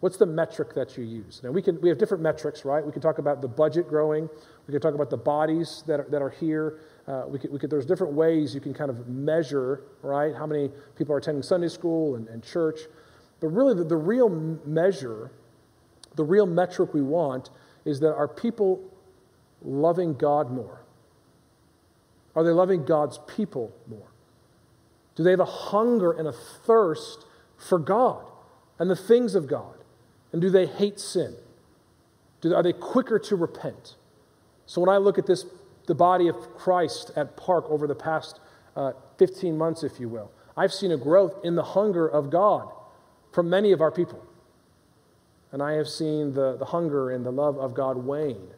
What's 0.00 0.16
the 0.16 0.26
metric 0.26 0.74
that 0.74 0.96
you 0.96 1.04
use? 1.04 1.42
Now, 1.44 1.50
we, 1.50 1.60
can, 1.60 1.78
we 1.82 1.90
have 1.90 1.98
different 1.98 2.22
metrics, 2.22 2.64
right? 2.64 2.84
We 2.84 2.90
can 2.90 3.02
talk 3.02 3.18
about 3.18 3.42
the 3.42 3.48
budget 3.48 3.86
growing, 3.86 4.28
we 4.66 4.72
can 4.72 4.80
talk 4.80 4.94
about 4.94 5.10
the 5.10 5.18
bodies 5.18 5.84
that 5.86 6.00
are, 6.00 6.06
that 6.10 6.22
are 6.22 6.30
here. 6.30 6.80
Uh, 7.06 7.24
we 7.28 7.38
could, 7.38 7.52
we 7.52 7.58
could, 7.58 7.70
there's 7.70 7.86
different 7.86 8.14
ways 8.14 8.54
you 8.54 8.60
can 8.60 8.72
kind 8.72 8.90
of 8.90 9.08
measure, 9.08 9.82
right? 10.02 10.34
How 10.34 10.46
many 10.46 10.70
people 10.96 11.14
are 11.14 11.18
attending 11.18 11.42
Sunday 11.42 11.68
school 11.68 12.16
and, 12.16 12.28
and 12.28 12.42
church. 12.42 12.80
But 13.40 13.48
really, 13.48 13.74
the, 13.74 13.84
the 13.84 13.96
real 13.96 14.28
measure, 14.64 15.30
the 16.16 16.24
real 16.24 16.46
metric 16.46 16.94
we 16.94 17.02
want 17.02 17.50
is 17.84 18.00
that 18.00 18.14
are 18.14 18.28
people 18.28 18.80
loving 19.62 20.14
God 20.14 20.50
more? 20.50 20.80
Are 22.34 22.44
they 22.44 22.50
loving 22.50 22.84
God's 22.84 23.18
people 23.26 23.72
more? 23.88 24.08
Do 25.16 25.22
they 25.22 25.30
have 25.30 25.40
a 25.40 25.44
hunger 25.44 26.12
and 26.12 26.28
a 26.28 26.32
thirst 26.32 27.26
for 27.56 27.78
God 27.78 28.24
and 28.78 28.90
the 28.90 28.96
things 28.96 29.34
of 29.34 29.46
God? 29.46 29.74
And 30.32 30.40
do 30.40 30.48
they 30.48 30.66
hate 30.66 31.00
sin? 31.00 31.34
Do, 32.40 32.54
are 32.54 32.62
they 32.62 32.72
quicker 32.72 33.18
to 33.18 33.36
repent? 33.36 33.96
So 34.66 34.80
when 34.80 34.88
I 34.88 34.98
look 34.98 35.18
at 35.18 35.26
this, 35.26 35.44
the 35.86 35.94
body 35.94 36.28
of 36.28 36.36
Christ 36.56 37.10
at 37.16 37.36
Park 37.36 37.64
over 37.68 37.86
the 37.86 37.94
past 37.94 38.38
uh, 38.76 38.92
15 39.18 39.58
months, 39.58 39.82
if 39.82 39.98
you 39.98 40.08
will, 40.08 40.30
I've 40.56 40.72
seen 40.72 40.92
a 40.92 40.96
growth 40.96 41.44
in 41.44 41.56
the 41.56 41.62
hunger 41.62 42.06
of 42.06 42.30
God 42.30 42.70
from 43.32 43.50
many 43.50 43.72
of 43.72 43.80
our 43.80 43.90
people. 43.90 44.24
And 45.52 45.62
I 45.62 45.72
have 45.72 45.88
seen 45.88 46.32
the, 46.32 46.56
the 46.56 46.64
hunger 46.66 47.10
and 47.10 47.26
the 47.26 47.32
love 47.32 47.58
of 47.58 47.74
God 47.74 47.96
wane 47.96 48.48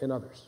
in 0.00 0.12
others. 0.12 0.46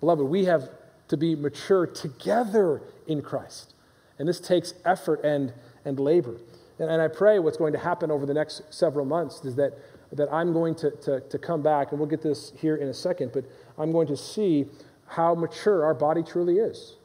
Beloved, 0.00 0.24
we 0.24 0.44
have 0.44 0.68
to 1.08 1.16
be 1.16 1.34
mature 1.34 1.86
together 1.86 2.82
in 3.06 3.22
Christ. 3.22 3.74
And 4.18 4.28
this 4.28 4.40
takes 4.40 4.74
effort 4.84 5.22
and, 5.24 5.52
and 5.84 5.98
labor. 6.00 6.36
And, 6.78 6.90
and 6.90 7.00
I 7.00 7.08
pray 7.08 7.38
what's 7.38 7.56
going 7.56 7.72
to 7.72 7.78
happen 7.78 8.10
over 8.10 8.26
the 8.26 8.34
next 8.34 8.62
several 8.70 9.04
months 9.04 9.44
is 9.44 9.54
that, 9.56 9.78
that 10.12 10.32
I'm 10.32 10.52
going 10.52 10.74
to, 10.76 10.90
to, 10.90 11.20
to 11.20 11.38
come 11.38 11.62
back, 11.62 11.90
and 11.90 12.00
we'll 12.00 12.08
get 12.08 12.22
this 12.22 12.52
here 12.56 12.76
in 12.76 12.88
a 12.88 12.94
second, 12.94 13.32
but 13.32 13.44
I'm 13.78 13.92
going 13.92 14.06
to 14.08 14.16
see 14.16 14.66
how 15.06 15.34
mature 15.34 15.84
our 15.84 15.94
body 15.94 16.22
truly 16.22 16.58
is. 16.58 16.96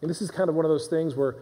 And 0.00 0.10
this 0.10 0.20
is 0.20 0.30
kind 0.30 0.48
of 0.48 0.54
one 0.54 0.64
of 0.64 0.70
those 0.70 0.88
things 0.88 1.14
where 1.14 1.36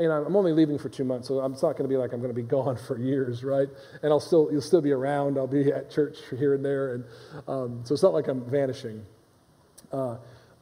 you 0.00 0.06
know, 0.06 0.24
I'm 0.24 0.36
only 0.36 0.52
leaving 0.52 0.78
for 0.78 0.88
two 0.88 1.04
months, 1.04 1.28
so 1.28 1.44
it's 1.44 1.62
not 1.62 1.72
going 1.72 1.82
to 1.82 1.88
be 1.88 1.96
like 1.96 2.12
I'm 2.12 2.20
going 2.20 2.34
to 2.34 2.40
be 2.40 2.46
gone 2.46 2.76
for 2.86 2.98
years, 2.98 3.42
right? 3.44 3.68
And 4.02 4.12
I'll 4.12 4.20
still, 4.20 4.48
you'll 4.50 4.60
still 4.60 4.80
be 4.80 4.92
around. 4.92 5.36
I'll 5.36 5.46
be 5.46 5.72
at 5.72 5.90
church 5.90 6.18
here 6.36 6.54
and 6.54 6.64
there, 6.64 6.94
and 6.94 7.04
um, 7.48 7.80
so 7.84 7.94
it's 7.94 8.02
not 8.02 8.12
like 8.12 8.28
I'm 8.28 8.48
vanishing. 8.48 9.04
Uh, 9.92 10.16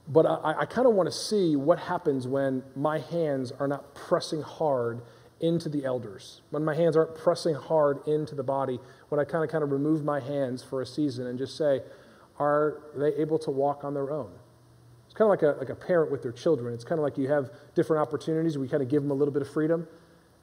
but 0.08 0.26
I, 0.26 0.60
I 0.60 0.64
kind 0.66 0.86
of 0.86 0.94
want 0.94 1.08
to 1.08 1.16
see 1.16 1.56
what 1.56 1.78
happens 1.78 2.28
when 2.28 2.62
my 2.74 2.98
hands 2.98 3.52
are 3.58 3.68
not 3.68 3.94
pressing 3.94 4.42
hard 4.42 5.02
into 5.40 5.68
the 5.68 5.84
elders, 5.84 6.40
when 6.50 6.64
my 6.64 6.74
hands 6.74 6.96
aren't 6.96 7.14
pressing 7.14 7.54
hard 7.54 8.06
into 8.06 8.34
the 8.34 8.42
body, 8.42 8.78
when 9.08 9.20
I 9.20 9.24
kind 9.24 9.44
of 9.44 9.50
kind 9.50 9.62
of 9.62 9.70
remove 9.70 10.04
my 10.04 10.20
hands 10.20 10.62
for 10.62 10.80
a 10.80 10.86
season 10.86 11.26
and 11.26 11.38
just 11.38 11.56
say, 11.56 11.82
are 12.38 12.82
they 12.94 13.14
able 13.14 13.38
to 13.40 13.50
walk 13.50 13.84
on 13.84 13.94
their 13.94 14.10
own? 14.10 14.30
It's 15.06 15.14
kind 15.14 15.26
of 15.26 15.30
like 15.30 15.42
a, 15.42 15.58
like 15.58 15.68
a 15.70 15.74
parent 15.74 16.10
with 16.10 16.22
their 16.22 16.32
children. 16.32 16.72
It's 16.72 16.84
kind 16.84 16.98
of 16.98 17.02
like 17.02 17.18
you 17.18 17.28
have 17.28 17.50
different 17.74 18.00
opportunities. 18.00 18.56
We 18.56 18.68
kind 18.68 18.82
of 18.82 18.88
give 18.88 19.02
them 19.02 19.10
a 19.10 19.14
little 19.14 19.32
bit 19.32 19.42
of 19.42 19.50
freedom. 19.50 19.86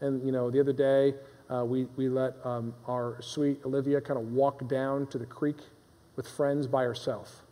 And, 0.01 0.23
you 0.25 0.31
know, 0.31 0.51
the 0.51 0.59
other 0.59 0.73
day, 0.73 1.13
uh, 1.49 1.63
we, 1.65 1.85
we 1.95 2.09
let 2.09 2.33
um, 2.43 2.73
our 2.87 3.17
sweet 3.21 3.61
Olivia 3.65 4.01
kind 4.01 4.19
of 4.19 4.31
walk 4.31 4.67
down 4.67 5.07
to 5.07 5.17
the 5.17 5.25
creek 5.25 5.57
with 6.15 6.27
friends 6.27 6.67
by 6.67 6.83
herself. 6.83 7.43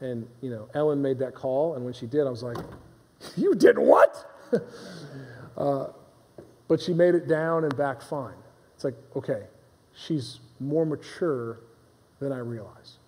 And, 0.00 0.26
you 0.40 0.50
know, 0.50 0.68
Ellen 0.74 1.02
made 1.02 1.18
that 1.18 1.34
call, 1.34 1.74
and 1.74 1.84
when 1.84 1.92
she 1.92 2.06
did, 2.06 2.26
I 2.26 2.30
was 2.30 2.42
like, 2.42 2.56
You 3.36 3.54
did 3.54 3.78
what? 3.78 4.30
uh, 5.56 5.86
but 6.68 6.80
she 6.80 6.94
made 6.94 7.14
it 7.14 7.28
down 7.28 7.64
and 7.64 7.76
back 7.76 8.00
fine. 8.00 8.34
It's 8.74 8.84
like, 8.84 8.94
okay, 9.16 9.42
she's 9.94 10.40
more 10.58 10.86
mature 10.86 11.60
than 12.18 12.32
I 12.32 12.38
realize. 12.38 12.98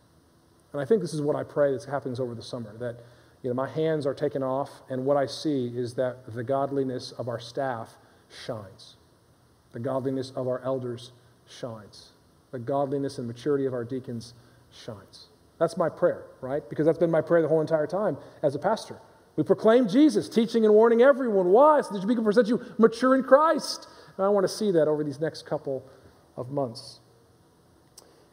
And 0.73 0.81
I 0.81 0.85
think 0.85 1.01
this 1.01 1.15
is 1.15 1.23
what 1.23 1.37
I 1.37 1.45
pray 1.45 1.73
that 1.73 1.85
happens 1.85 2.19
over 2.19 2.35
the 2.35 2.43
summer 2.43 2.77
that 2.79 3.01
you 3.43 3.51
know, 3.51 3.55
my 3.55 3.69
hands 3.69 4.07
are 4.07 4.15
taken 4.15 4.43
off, 4.43 4.71
and 4.89 5.05
what 5.05 5.17
I 5.17 5.27
see 5.27 5.73
is 5.75 5.95
that 5.95 6.33
the 6.33 6.45
godliness 6.45 7.13
of 7.13 7.29
our 7.29 7.41
staff 7.41 7.97
shines. 8.45 8.97
The 9.73 9.81
godliness 9.81 10.31
of 10.37 10.47
our 10.47 10.61
elders 10.61 11.11
shines. 11.49 12.11
The 12.53 12.61
godliness 12.61 13.19
and 13.19 13.27
maturity 13.27 13.67
of 13.67 13.75
our 13.75 13.85
deacons 13.85 14.35
shines. 14.71 15.27
That's 15.63 15.77
my 15.77 15.89
prayer, 15.89 16.25
right? 16.41 16.69
Because 16.69 16.87
that's 16.87 16.99
been 16.99 17.13
my 17.13 17.21
prayer 17.21 17.41
the 17.41 17.47
whole 17.47 17.61
entire 17.61 17.87
time 17.87 18.17
as 18.43 18.57
a 18.57 18.59
pastor. 18.59 18.99
We 19.37 19.45
proclaim 19.45 19.87
Jesus, 19.87 20.29
teaching 20.29 20.65
and 20.65 20.75
warning 20.75 21.03
everyone. 21.03 21.51
Why? 21.53 21.81
So 21.83 21.95
that 21.95 22.05
we 22.05 22.17
can 22.17 22.25
present 22.25 22.49
you 22.49 22.61
mature 22.79 23.15
in 23.15 23.23
Christ. 23.23 23.87
And 24.17 24.27
I 24.27 24.29
want 24.29 24.43
to 24.43 24.53
see 24.53 24.73
that 24.73 24.89
over 24.89 25.05
these 25.05 25.21
next 25.21 25.47
couple 25.47 25.89
of 26.37 26.51
months. 26.51 26.99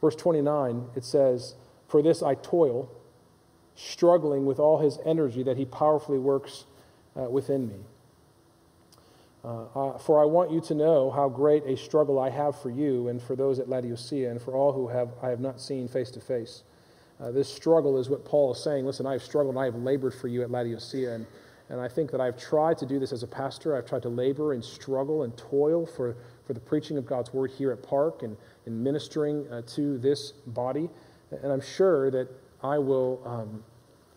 Verse 0.02 0.16
29, 0.16 0.88
it 0.96 1.06
says, 1.06 1.54
For 1.88 2.02
this 2.02 2.24
I 2.24 2.34
toil, 2.34 2.90
struggling 3.76 4.48
with 4.48 4.58
all 4.58 4.80
his 4.80 4.98
energy 5.06 5.44
that 5.44 5.56
he 5.56 5.66
powerfully 5.66 6.18
works 6.18 6.66
uh, 7.16 7.30
within 7.30 7.68
me. 7.68 7.86
Uh, 9.46 9.66
uh, 9.76 9.98
for 10.00 10.20
I 10.20 10.26
want 10.26 10.50
you 10.50 10.62
to 10.62 10.74
know 10.74 11.12
how 11.12 11.30
great 11.30 11.64
a 11.68 11.78
struggle 11.78 12.18
I 12.18 12.32
have 12.32 12.60
for 12.60 12.72
you 12.72 13.08
and 13.08 13.22
for 13.22 13.36
those 13.36 13.60
at 13.60 13.70
Laodicea 13.70 14.32
and 14.32 14.42
for 14.42 14.56
all 14.56 14.74
who 14.74 14.88
have 14.88 15.12
I 15.22 15.30
have 15.30 15.40
not 15.40 15.62
seen 15.62 15.88
face 15.88 16.10
to 16.12 16.20
face 16.20 16.64
uh, 17.20 17.32
this 17.32 17.54
struggle 17.54 17.98
is 17.98 18.10
what 18.10 18.24
Paul 18.24 18.54
is 18.54 18.64
saying. 18.64 18.86
Listen, 18.86 19.06
I 19.06 19.14
have 19.14 19.24
struggled 19.24 19.56
and 19.56 19.62
I 19.62 19.66
have 19.66 19.76
labored 19.76 20.14
for 20.14 20.28
you 20.28 20.42
at 20.42 20.52
Laodicea. 20.52 21.14
And, 21.14 21.26
and 21.70 21.80
I 21.82 21.88
think 21.88 22.12
that 22.12 22.22
I've 22.22 22.38
tried 22.38 22.78
to 22.78 22.86
do 22.86 22.98
this 22.98 23.12
as 23.12 23.24
a 23.24 23.28
pastor. 23.28 23.76
I've 23.76 23.86
tried 23.86 24.04
to 24.04 24.10
labor 24.10 24.54
and 24.54 24.64
struggle 24.64 25.24
and 25.24 25.36
toil 25.38 25.86
for, 25.86 26.16
for 26.46 26.54
the 26.54 26.60
preaching 26.60 26.98
of 26.98 27.06
God's 27.06 27.34
word 27.34 27.52
here 27.52 27.72
at 27.72 27.84
Park 27.84 28.24
and, 28.24 28.38
and 28.66 28.84
ministering 28.84 29.46
uh, 29.52 29.62
to 29.76 29.98
this 29.98 30.32
body. 30.48 30.90
And 31.44 31.52
I'm 31.52 31.62
sure 31.62 32.10
that 32.10 32.30
I 32.64 32.78
will 32.78 33.22
um, 33.26 33.64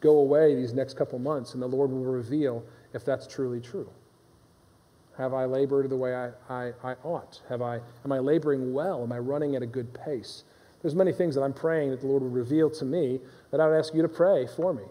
go 0.00 0.18
away 0.18 0.54
these 0.54 0.72
next 0.72 0.96
couple 0.96 1.18
months 1.18 1.54
and 1.54 1.62
the 1.62 1.66
Lord 1.66 1.90
will 1.90 2.04
reveal 2.04 2.64
if 2.94 3.04
that's 3.04 3.26
truly 3.26 3.60
true. 3.60 3.90
Have 5.18 5.34
I 5.34 5.44
labored 5.44 5.90
the 5.90 5.96
way 5.96 6.14
I, 6.14 6.30
I, 6.48 6.72
I 6.82 6.94
ought? 7.02 7.40
Have 7.48 7.62
I, 7.62 7.80
am 8.04 8.12
I 8.12 8.18
laboring 8.18 8.72
well? 8.72 9.02
Am 9.02 9.12
I 9.12 9.18
running 9.18 9.56
at 9.56 9.62
a 9.62 9.66
good 9.66 9.92
pace? 9.92 10.44
There's 10.82 10.96
many 10.96 11.12
things 11.12 11.34
that 11.36 11.42
I'm 11.42 11.52
praying 11.52 11.90
that 11.90 12.00
the 12.00 12.08
Lord 12.08 12.22
would 12.22 12.34
reveal 12.34 12.68
to 12.70 12.84
me 12.84 13.20
that 13.50 13.60
I 13.60 13.68
would 13.68 13.78
ask 13.78 13.94
you 13.94 14.02
to 14.02 14.08
pray 14.08 14.46
for 14.56 14.74
me. 14.74 14.82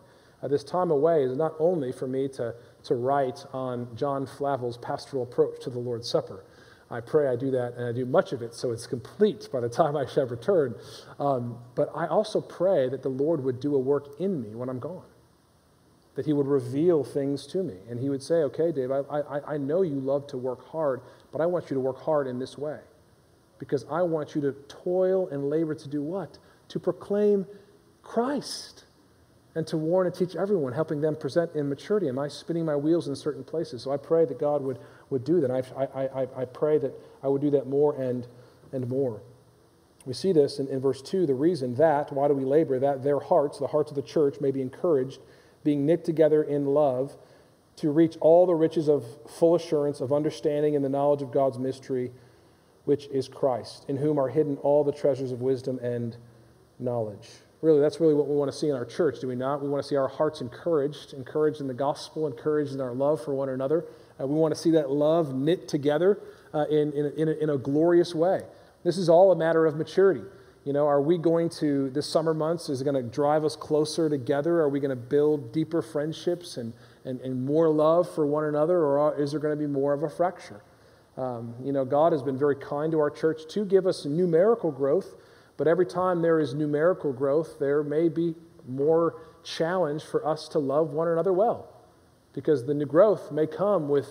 Uh, 0.42 0.48
this 0.48 0.64
time 0.64 0.90
away 0.90 1.24
is 1.24 1.38
not 1.38 1.54
only 1.60 1.92
for 1.92 2.08
me 2.08 2.28
to, 2.30 2.56
to 2.86 2.96
write 2.96 3.46
on 3.54 3.88
John 3.96 4.26
Flavel's 4.26 4.78
pastoral 4.78 5.24
approach 5.24 5.62
to 5.64 5.70
the 5.70 5.80
Lord's 5.80 6.10
Supper. 6.10 6.46
I 6.90 7.00
pray 7.00 7.28
I 7.28 7.36
do 7.36 7.52
that 7.52 7.76
and 7.76 7.86
I 7.86 7.92
do 7.92 8.06
much 8.06 8.34
of 8.34 8.42
it 8.42 8.54
so 8.54 8.72
it's 8.72 8.88
complete 8.88 9.48
by 9.52 9.60
the 9.60 9.70
time 9.70 9.96
I 9.96 10.06
shall 10.06 10.26
return. 10.26 10.76
Um, 11.20 11.58
but 11.76 11.90
I 11.96 12.08
also 12.08 12.42
pray 12.42 12.90
that 12.90 13.04
the 13.04 13.10
Lord 13.10 13.44
would 13.44 13.60
do 13.60 13.76
a 13.76 13.80
work 13.80 14.20
in 14.20 14.42
me 14.42 14.56
when 14.56 14.70
I'm 14.70 14.80
gone. 14.80 15.06
That 16.16 16.26
he 16.26 16.34
would 16.34 16.48
reveal 16.48 17.04
things 17.04 17.48
to 17.48 17.64
me. 17.64 17.76
And 17.90 18.00
he 18.00 18.10
would 18.10 18.22
say, 18.22 18.36
okay, 18.36 18.72
Dave, 18.74 18.92
I, 18.92 19.00
I, 19.10 19.54
I 19.54 19.58
know 19.58 19.84
you 19.84 19.96
love 19.96 20.28
to 20.28 20.38
work 20.38 20.68
hard, 20.68 21.02
but 21.32 21.40
I 21.40 21.46
want 21.46 21.70
you 21.70 21.76
to 21.76 21.80
work 21.80 22.02
hard 22.02 22.28
in 22.28 22.40
this 22.40 22.58
way 22.58 22.80
because 23.62 23.86
I 23.92 24.02
want 24.02 24.34
you 24.34 24.42
to 24.42 24.54
toil 24.68 25.28
and 25.28 25.48
labor 25.48 25.76
to 25.76 25.88
do 25.88 26.02
what? 26.02 26.40
To 26.70 26.80
proclaim 26.80 27.46
Christ 28.02 28.86
and 29.54 29.68
to 29.68 29.78
warn 29.78 30.08
and 30.08 30.16
teach 30.16 30.36
everyone, 30.36 30.74
helping 30.74 31.00
them 31.00 31.16
present 31.16 31.54
in 31.54 31.70
maturity. 31.70 32.10
Am 32.10 32.18
I 32.18 32.28
spinning 32.28 32.66
my 32.66 32.76
wheels 32.76 33.08
in 33.08 33.16
certain 33.16 33.44
places? 33.44 33.84
So 33.84 33.92
I 33.92 33.98
pray 33.98 34.26
that 34.26 34.40
God 34.40 34.64
would, 34.64 34.80
would 35.12 35.24
do 35.24 35.40
that. 35.42 35.52
I, 35.52 35.60
I, 35.80 36.08
I, 36.08 36.28
I 36.38 36.46
pray 36.46 36.80
that 36.80 36.92
I 37.22 37.28
would 37.28 37.40
do 37.40 37.52
that 37.52 37.68
more 37.68 37.94
and, 38.02 38.28
and 38.72 38.90
more. 38.90 39.22
We 40.08 40.16
see 40.16 40.34
this 40.34 40.58
in, 40.58 40.68
in 40.68 40.80
verse 40.80 41.04
2 41.04 41.28
the 41.28 41.36
reason 41.36 41.76
that, 41.76 42.12
why 42.12 42.28
do 42.30 42.34
we 42.34 42.46
labor? 42.46 42.80
That 42.80 43.04
their 43.04 43.20
hearts, 43.20 43.60
the 43.60 43.68
hearts 43.68 43.92
of 43.92 43.96
the 43.96 44.02
church, 44.02 44.42
may 44.42 44.50
be 44.50 44.64
encouraged, 44.64 45.20
being 45.64 45.86
knit 45.86 46.04
together 46.04 46.42
in 46.42 46.66
love, 46.66 47.16
to 47.76 47.92
reach 47.92 48.18
all 48.22 48.48
the 48.48 48.56
riches 48.56 48.90
of 48.90 49.06
full 49.30 49.54
assurance 49.54 50.02
of 50.02 50.12
understanding 50.12 50.76
and 50.76 50.84
the 50.84 50.90
knowledge 50.90 51.22
of 51.22 51.32
God's 51.32 51.60
mystery 51.60 52.10
which 52.86 53.08
is 53.08 53.28
Christ, 53.28 53.86
in 53.88 53.98
whom 53.98 54.20
are 54.20 54.30
hidden 54.30 54.58
all 54.58 54.84
the 54.84 54.92
treasures 54.92 55.32
of 55.32 55.42
wisdom 55.42 55.80
and 55.80 56.18
knowledge. 56.80 57.30
Really, 57.62 57.80
that's 57.80 58.00
really 58.00 58.16
what 58.16 58.28
we 58.28 58.36
want 58.36 58.52
to 58.52 58.58
see 58.58 58.70
in 58.70 58.76
our 58.76 58.86
church, 58.86 59.20
do 59.20 59.28
we 59.28 59.36
not? 59.36 59.62
We 59.62 59.70
want 59.70 59.84
to 59.84 59.88
see 59.88 59.96
our 59.96 60.08
hearts 60.08 60.42
encouraged, 60.42 61.14
encouraged 61.14 61.62
in 61.62 61.68
the 61.68 61.76
gospel, 61.76 62.26
encouraged 62.26 62.74
in 62.74 62.82
our 62.82 62.94
love 62.94 63.24
for 63.24 63.36
one 63.36 63.50
another. 63.50 63.86
Uh, 64.20 64.26
we 64.26 64.34
want 64.34 64.54
to 64.56 64.60
see 64.60 64.72
that 64.72 64.90
love 64.90 65.36
knit 65.36 65.68
together 65.68 66.20
uh, 66.56 66.66
in, 66.72 66.92
in, 66.94 67.14
in, 67.18 67.28
a, 67.30 67.32
in 67.34 67.50
a 67.52 67.58
glorious 67.58 68.16
way. 68.16 68.42
This 68.84 68.98
is 68.98 69.10
all 69.10 69.32
a 69.32 69.36
matter 69.36 69.68
of 69.68 69.76
maturity. 69.76 70.24
You 70.66 70.74
know, 70.74 70.88
are 70.88 71.02
we 71.02 71.20
going 71.20 71.50
to, 71.60 71.92
this 71.92 72.08
summer 72.08 72.34
months, 72.34 72.70
is 72.70 72.82
it 72.82 72.84
going 72.84 72.96
to 72.96 73.10
drive 73.10 73.46
us 73.46 73.56
closer 73.56 74.10
together? 74.10 74.60
Are 74.60 74.70
we 74.70 74.80
going 74.80 74.90
to 74.90 74.96
build 74.96 75.52
deeper 75.52 75.84
friendships 75.84 76.58
and, 76.58 76.74
and, 77.06 77.20
and 77.22 77.46
more 77.46 77.70
love 77.70 78.10
for 78.14 78.26
one 78.26 78.46
another? 78.46 78.80
Or 78.80 79.20
is 79.20 79.32
there 79.32 79.40
going 79.40 79.56
to 79.56 79.60
be 79.60 79.72
more 79.72 79.94
of 79.94 80.02
a 80.02 80.10
fracture? 80.10 80.64
Um, 81.18 81.54
you 81.64 81.72
know, 81.72 81.84
God 81.86 82.14
has 82.14 82.24
been 82.24 82.38
very 82.38 82.56
kind 82.56 82.92
to 82.94 83.00
our 83.00 83.10
church 83.10 83.42
to 83.54 83.66
give 83.66 83.86
us 83.86 84.06
numerical 84.06 84.72
growth, 84.72 85.16
but 85.58 85.68
every 85.68 85.86
time 85.86 86.22
there 86.22 86.40
is 86.40 86.54
numerical 86.54 87.12
growth, 87.12 87.60
there 87.60 87.84
may 87.84 88.10
be 88.10 88.36
more 88.68 89.16
challenge 89.44 90.04
for 90.04 90.26
us 90.26 90.48
to 90.50 90.60
love 90.60 90.92
one 90.92 91.08
another 91.08 91.34
well, 91.34 91.68
because 92.34 92.66
the 92.66 92.74
new 92.74 92.86
growth 92.86 93.32
may 93.32 93.48
come 93.48 93.90
with 93.90 94.08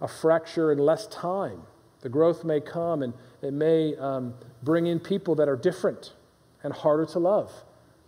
a 0.00 0.08
fracture 0.08 0.72
and 0.72 0.80
less 0.80 1.06
time. 1.08 1.62
The 2.00 2.08
growth 2.08 2.44
may 2.44 2.60
come 2.60 3.02
and 3.02 3.12
it 3.42 3.52
may 3.52 3.94
um, 3.96 4.34
bring 4.62 4.86
in 4.86 4.98
people 4.98 5.34
that 5.36 5.48
are 5.48 5.56
different 5.56 6.14
and 6.62 6.72
harder 6.72 7.06
to 7.06 7.18
love. 7.18 7.52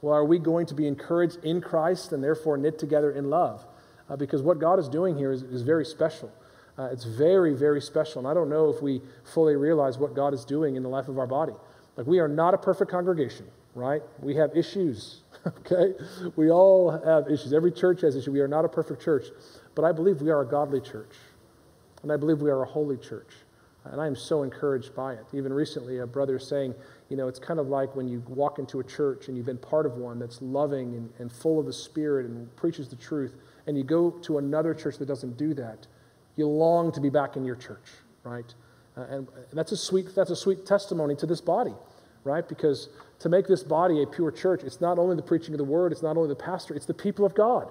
Well, 0.01 0.15
are 0.15 0.25
we 0.25 0.39
going 0.39 0.67
to 0.67 0.75
be 0.75 0.87
encouraged 0.87 1.45
in 1.45 1.61
Christ 1.61 2.13
and 2.13 2.25
therefore 2.25 2.57
knit 2.57 2.79
together 2.79 3.13
in 3.13 3.31
love? 3.31 3.65
Uh, 4.09 4.17
because 4.17 4.43
what 4.43 4.59
God 4.59 4.79
is 4.79 4.89
doing 4.89 5.17
here 5.17 5.31
is, 5.31 5.43
is 5.43 5.63
very 5.63 5.85
special. 5.85 6.33
Uh, 6.79 6.89
it's 6.91 7.05
very, 7.05 7.55
very 7.55 7.81
special. 7.81 8.21
And 8.21 8.29
I 8.29 8.35
don't 8.35 8.49
know 8.49 8.71
if 8.71 8.83
we 8.83 9.03
fully 9.25 9.57
realize 9.57 9.99
what 9.99 10.15
God 10.15 10.33
is 10.33 10.45
doing 10.45 10.77
in 10.77 10.83
the 10.83 10.89
life 10.89 11.09
of 11.09 11.19
our 11.19 11.27
body. 11.27 11.53
Like, 11.97 12.07
we 12.07 12.19
are 12.19 12.29
not 12.29 12.55
a 12.55 12.59
perfect 12.59 12.91
congregation, 12.91 13.47
right? 13.75 14.03
We 14.21 14.35
have 14.37 14.57
issues, 14.57 15.23
okay? 15.47 15.95
We 16.37 16.51
all 16.51 16.91
have 16.91 17.29
issues. 17.31 17.53
Every 17.53 17.73
church 17.73 18.01
has 18.01 18.17
issues. 18.17 18.31
We 18.31 18.41
are 18.41 18.49
not 18.49 18.65
a 18.65 18.69
perfect 18.69 19.03
church, 19.03 19.27
but 19.75 19.85
I 19.85 19.93
believe 19.93 20.23
we 20.23 20.31
are 20.31 20.41
a 20.41 20.47
godly 20.47 20.81
church. 20.81 21.15
And 22.03 22.11
I 22.11 22.17
believe 22.17 22.41
we 22.41 22.51
are 22.51 22.63
a 22.63 22.67
holy 22.67 22.97
church. 22.97 23.33
And 23.85 24.01
I 24.01 24.07
am 24.07 24.17
so 24.17 24.43
encouraged 24.43 24.95
by 24.95 25.15
it. 25.15 25.27
Even 25.33 25.53
recently, 25.53 25.99
a 25.99 26.07
brother 26.07 26.39
saying, 26.39 26.75
you 27.09 27.17
know, 27.17 27.29
it's 27.29 27.41
kind 27.41 27.59
of 27.59 27.69
like 27.69 27.95
when 27.97 28.09
you 28.09 28.23
walk 28.29 28.59
into 28.59 28.81
a 28.81 28.85
church 28.85 29.29
and 29.29 29.37
you've 29.37 29.47
been 29.47 29.59
part 29.59 29.87
of 29.87 29.97
one 29.97 30.19
that's 30.19 30.41
loving 30.41 30.95
and, 30.95 31.13
and 31.19 31.33
full 31.33 31.59
of 31.59 31.67
the 31.67 31.73
Spirit 31.73 32.27
and 32.27 32.55
preaches 32.57 32.89
the 32.89 32.97
truth, 32.97 33.35
and 33.67 33.77
you 33.77 33.83
go 33.83 34.11
to 34.11 34.39
another 34.39 34.73
church 34.73 34.99
that 34.99 35.07
doesn't 35.07 35.37
do 35.37 35.53
that 35.55 35.87
you 36.37 36.47
long 36.47 36.93
to 36.93 37.01
be 37.01 37.11
back 37.11 37.37
in 37.37 37.45
your 37.45 37.57
church, 37.57 37.87
right? 38.25 38.55
Uh, 38.97 39.03
and 39.03 39.29
that's 39.53 39.73
a 39.73 39.77
sweet 39.77 40.15
that's 40.15 40.31
a 40.31 40.37
sweet 40.37 40.67
testimony 40.67 41.15
to 41.17 41.27
this 41.27 41.41
body, 41.41 41.75
right? 42.25 42.49
Because 42.49 42.89
to 43.21 43.29
make 43.29 43.47
this 43.47 43.63
body 43.63 44.03
a 44.03 44.07
pure 44.07 44.31
church, 44.31 44.63
it's 44.65 44.81
not 44.81 44.99
only 44.99 45.17
the 45.17 45.23
preaching 45.23 45.55
of 45.55 45.59
the 45.59 45.65
word, 45.65 45.93
it's 45.93 46.03
not 46.03 46.17
only 46.17 46.29
the 46.29 46.35
pastor, 46.35 46.75
it's 46.75 46.87
the 46.87 46.95
people 46.95 47.25
of 47.25 47.35
God. 47.35 47.71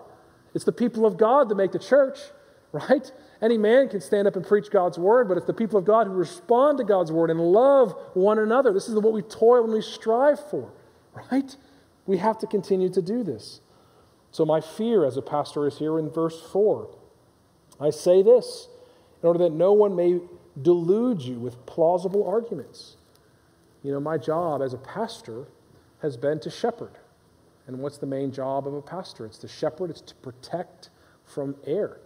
It's 0.53 0.65
the 0.65 0.71
people 0.71 1.05
of 1.05 1.17
God 1.17 1.49
that 1.49 1.55
make 1.55 1.71
the 1.71 1.79
church, 1.79 2.17
right? 2.71 3.11
Any 3.41 3.57
man 3.57 3.89
can 3.89 4.01
stand 4.01 4.27
up 4.27 4.35
and 4.35 4.45
preach 4.45 4.69
God's 4.69 4.97
word, 4.97 5.27
but 5.27 5.37
it's 5.37 5.47
the 5.47 5.53
people 5.53 5.77
of 5.77 5.85
God 5.85 6.07
who 6.07 6.13
respond 6.13 6.77
to 6.77 6.83
God's 6.83 7.11
word 7.11 7.29
and 7.29 7.39
love 7.39 7.95
one 8.13 8.39
another. 8.39 8.71
This 8.73 8.87
is 8.87 8.95
what 8.95 9.13
we 9.13 9.21
toil 9.21 9.63
and 9.63 9.73
we 9.73 9.81
strive 9.81 10.39
for, 10.49 10.71
right? 11.31 11.55
We 12.05 12.17
have 12.17 12.37
to 12.39 12.47
continue 12.47 12.89
to 12.89 13.01
do 13.01 13.23
this. 13.23 13.61
So, 14.31 14.45
my 14.45 14.61
fear 14.61 15.05
as 15.05 15.17
a 15.17 15.21
pastor 15.21 15.67
is 15.67 15.77
here 15.77 15.99
in 15.99 16.09
verse 16.09 16.41
4. 16.53 16.89
I 17.81 17.89
say 17.89 18.21
this 18.21 18.67
in 19.21 19.27
order 19.27 19.39
that 19.39 19.51
no 19.51 19.73
one 19.73 19.95
may 19.95 20.19
delude 20.61 21.21
you 21.21 21.39
with 21.39 21.65
plausible 21.65 22.25
arguments. 22.27 22.97
You 23.83 23.91
know, 23.91 23.99
my 23.99 24.17
job 24.17 24.61
as 24.61 24.73
a 24.73 24.77
pastor 24.77 25.45
has 26.01 26.17
been 26.17 26.39
to 26.41 26.49
shepherd. 26.49 26.97
And 27.67 27.79
what's 27.79 27.97
the 27.97 28.05
main 28.05 28.31
job 28.31 28.67
of 28.67 28.73
a 28.73 28.81
pastor? 28.81 29.25
It's 29.25 29.37
to 29.39 29.47
shepherd, 29.47 29.89
it's 29.89 30.01
to 30.01 30.15
protect 30.15 30.89
from 31.25 31.55
error. 31.65 31.99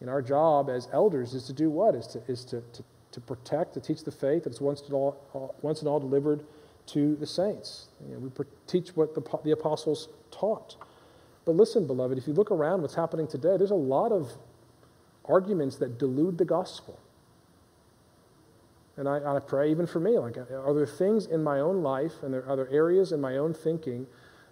And 0.00 0.08
our 0.08 0.22
job 0.22 0.70
as 0.70 0.88
elders 0.92 1.34
is 1.34 1.44
to 1.44 1.52
do 1.52 1.70
what? 1.70 1.94
Is 1.94 2.06
to, 2.08 2.22
is 2.28 2.44
to, 2.46 2.62
to, 2.72 2.84
to 3.12 3.20
protect, 3.20 3.74
to 3.74 3.80
teach 3.80 4.04
the 4.04 4.12
faith 4.12 4.44
that's 4.44 4.60
once 4.60 4.82
and 4.82 4.92
all, 4.92 5.54
once 5.62 5.80
and 5.80 5.88
all 5.88 5.98
delivered 5.98 6.44
to 6.86 7.16
the 7.16 7.26
saints. 7.26 7.88
You 8.06 8.14
know, 8.14 8.20
we 8.20 8.44
teach 8.66 8.96
what 8.96 9.14
the, 9.14 9.22
the 9.44 9.50
apostles 9.50 10.08
taught. 10.30 10.76
But 11.44 11.56
listen, 11.56 11.86
beloved, 11.86 12.16
if 12.16 12.26
you 12.26 12.32
look 12.32 12.50
around 12.50 12.82
what's 12.82 12.94
happening 12.94 13.26
today, 13.26 13.56
there's 13.56 13.70
a 13.70 13.74
lot 13.74 14.12
of 14.12 14.32
arguments 15.28 15.76
that 15.76 15.98
delude 15.98 16.38
the 16.38 16.44
gospel. 16.44 16.98
And 18.96 19.08
I, 19.08 19.36
I 19.36 19.38
pray 19.38 19.70
even 19.70 19.86
for 19.86 20.00
me, 20.00 20.18
like, 20.18 20.36
are 20.36 20.74
there 20.74 20.86
things 20.86 21.26
in 21.26 21.42
my 21.42 21.60
own 21.60 21.82
life 21.82 22.14
and 22.22 22.34
there 22.34 22.44
are 22.48 22.56
there 22.56 22.68
areas 22.70 23.12
in 23.12 23.20
my 23.20 23.36
own 23.36 23.54
thinking 23.54 24.06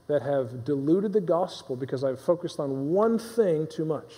that 0.06 0.22
have 0.22 0.64
diluted 0.64 1.12
the 1.12 1.20
gospel 1.20 1.74
because 1.74 2.04
I've 2.04 2.20
focused 2.20 2.60
on 2.60 2.90
one 2.90 3.18
thing 3.18 3.66
too 3.66 3.84
much? 3.84 4.12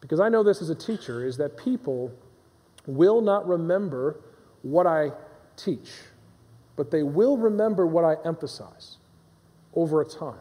Because 0.00 0.18
I 0.18 0.28
know 0.28 0.42
this 0.42 0.60
as 0.60 0.68
a 0.68 0.74
teacher, 0.74 1.24
is 1.24 1.36
that 1.36 1.56
people 1.56 2.12
will 2.86 3.20
not 3.20 3.46
remember 3.46 4.20
what 4.62 4.86
I 4.86 5.12
teach, 5.56 5.90
but 6.76 6.90
they 6.90 7.02
will 7.02 7.36
remember 7.36 7.86
what 7.86 8.04
I 8.04 8.16
emphasize 8.26 8.98
over 9.74 10.00
a 10.00 10.04
time. 10.04 10.40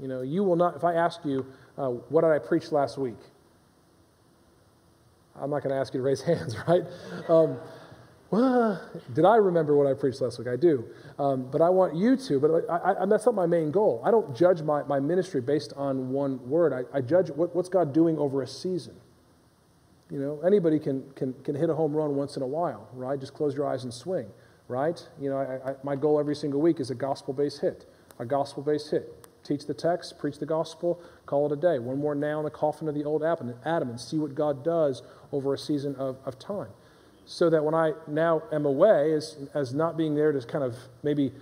You 0.00 0.08
know, 0.08 0.22
you 0.22 0.42
will 0.42 0.56
not, 0.56 0.76
if 0.76 0.84
I 0.84 0.94
ask 0.94 1.24
you, 1.24 1.46
uh, 1.78 1.88
what 1.88 2.22
did 2.22 2.30
I 2.30 2.38
preach 2.38 2.72
last 2.72 2.98
week? 2.98 3.16
I'm 5.40 5.50
not 5.50 5.62
going 5.62 5.74
to 5.74 5.80
ask 5.80 5.94
you 5.94 6.00
to 6.00 6.04
raise 6.04 6.22
hands, 6.22 6.56
right? 6.66 6.84
Um, 7.28 7.58
well, 8.30 8.82
did 9.14 9.24
I 9.24 9.36
remember 9.36 9.76
what 9.76 9.86
I 9.86 9.94
preached 9.94 10.20
last 10.20 10.38
week? 10.38 10.48
I 10.48 10.56
do. 10.56 10.84
Um, 11.18 11.48
but 11.50 11.60
I 11.60 11.68
want 11.68 11.94
you 11.94 12.16
to, 12.16 12.40
but 12.40 12.68
I, 12.68 13.02
I, 13.02 13.06
that's 13.06 13.24
not 13.24 13.34
my 13.34 13.46
main 13.46 13.70
goal. 13.70 14.02
I 14.04 14.10
don't 14.10 14.36
judge 14.36 14.62
my, 14.62 14.82
my 14.82 14.98
ministry 14.98 15.40
based 15.40 15.72
on 15.76 16.10
one 16.10 16.46
word. 16.48 16.72
I, 16.72 16.96
I 16.96 17.00
judge 17.00 17.30
what, 17.30 17.54
what's 17.54 17.68
God 17.68 17.92
doing 17.92 18.18
over 18.18 18.42
a 18.42 18.46
season. 18.46 18.94
You 20.10 20.20
know, 20.20 20.40
anybody 20.44 20.78
can, 20.78 21.04
can, 21.14 21.34
can 21.44 21.54
hit 21.54 21.70
a 21.70 21.74
home 21.74 21.94
run 21.94 22.16
once 22.16 22.36
in 22.36 22.42
a 22.42 22.46
while, 22.46 22.88
right? 22.92 23.18
Just 23.18 23.34
close 23.34 23.54
your 23.54 23.66
eyes 23.66 23.84
and 23.84 23.94
swing, 23.94 24.26
right? 24.68 25.00
You 25.20 25.30
know, 25.30 25.76
my 25.82 25.96
goal 25.96 26.18
every 26.18 26.36
single 26.36 26.60
week 26.60 26.80
is 26.80 26.90
a 26.90 26.94
gospel 26.94 27.32
based 27.32 27.60
hit, 27.60 27.86
a 28.18 28.24
gospel 28.24 28.62
based 28.62 28.90
hit 28.90 29.15
teach 29.46 29.66
the 29.66 29.74
text, 29.74 30.18
preach 30.18 30.38
the 30.38 30.46
gospel, 30.46 31.00
call 31.26 31.46
it 31.46 31.52
a 31.52 31.56
day. 31.56 31.78
One 31.78 31.98
more 31.98 32.14
nail 32.14 32.38
in 32.38 32.44
the 32.44 32.50
coffin 32.50 32.88
of 32.88 32.94
the 32.94 33.04
old 33.04 33.22
Adam 33.22 33.54
and 33.64 34.00
see 34.00 34.18
what 34.18 34.34
God 34.34 34.64
does 34.64 35.02
over 35.32 35.54
a 35.54 35.58
season 35.58 35.94
of, 35.96 36.16
of 36.24 36.38
time. 36.38 36.68
So 37.24 37.50
that 37.50 37.64
when 37.64 37.74
I 37.74 37.92
now 38.06 38.42
am 38.52 38.66
away, 38.66 39.12
as, 39.12 39.36
as 39.54 39.74
not 39.74 39.96
being 39.96 40.14
there 40.14 40.32
to 40.32 40.40
kind 40.40 40.64
of 40.64 40.76
maybe 41.02 41.32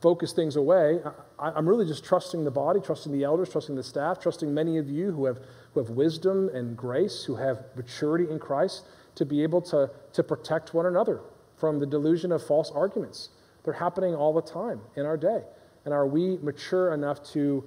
focus 0.00 0.32
things 0.32 0.56
away, 0.56 1.00
I, 1.38 1.56
am 1.56 1.68
really 1.68 1.86
just 1.86 2.04
trusting 2.04 2.44
the 2.44 2.50
body, 2.50 2.80
trusting 2.80 3.12
the 3.12 3.24
elders, 3.24 3.50
trusting 3.50 3.76
the 3.76 3.82
staff, 3.82 4.20
trusting 4.20 4.52
many 4.52 4.78
of 4.78 4.90
you 4.90 5.12
who 5.12 5.26
have, 5.26 5.38
who 5.74 5.80
have 5.80 5.90
wisdom 5.90 6.50
and 6.52 6.76
grace, 6.76 7.24
who 7.24 7.36
have 7.36 7.64
maturity 7.76 8.30
in 8.30 8.38
Christ, 8.38 8.84
to 9.14 9.24
be 9.24 9.42
able 9.42 9.62
to, 9.62 9.90
to 10.12 10.22
protect 10.22 10.74
one 10.74 10.86
another 10.86 11.20
from 11.56 11.78
the 11.78 11.86
delusion 11.86 12.32
of 12.32 12.44
false 12.44 12.70
arguments. 12.70 13.30
They're 13.64 13.74
happening 13.74 14.14
all 14.14 14.32
the 14.32 14.42
time 14.42 14.80
in 14.94 15.06
our 15.06 15.16
day. 15.16 15.42
And 15.86 15.94
are 15.94 16.06
we 16.06 16.36
mature 16.42 16.92
enough 16.92 17.22
to 17.32 17.64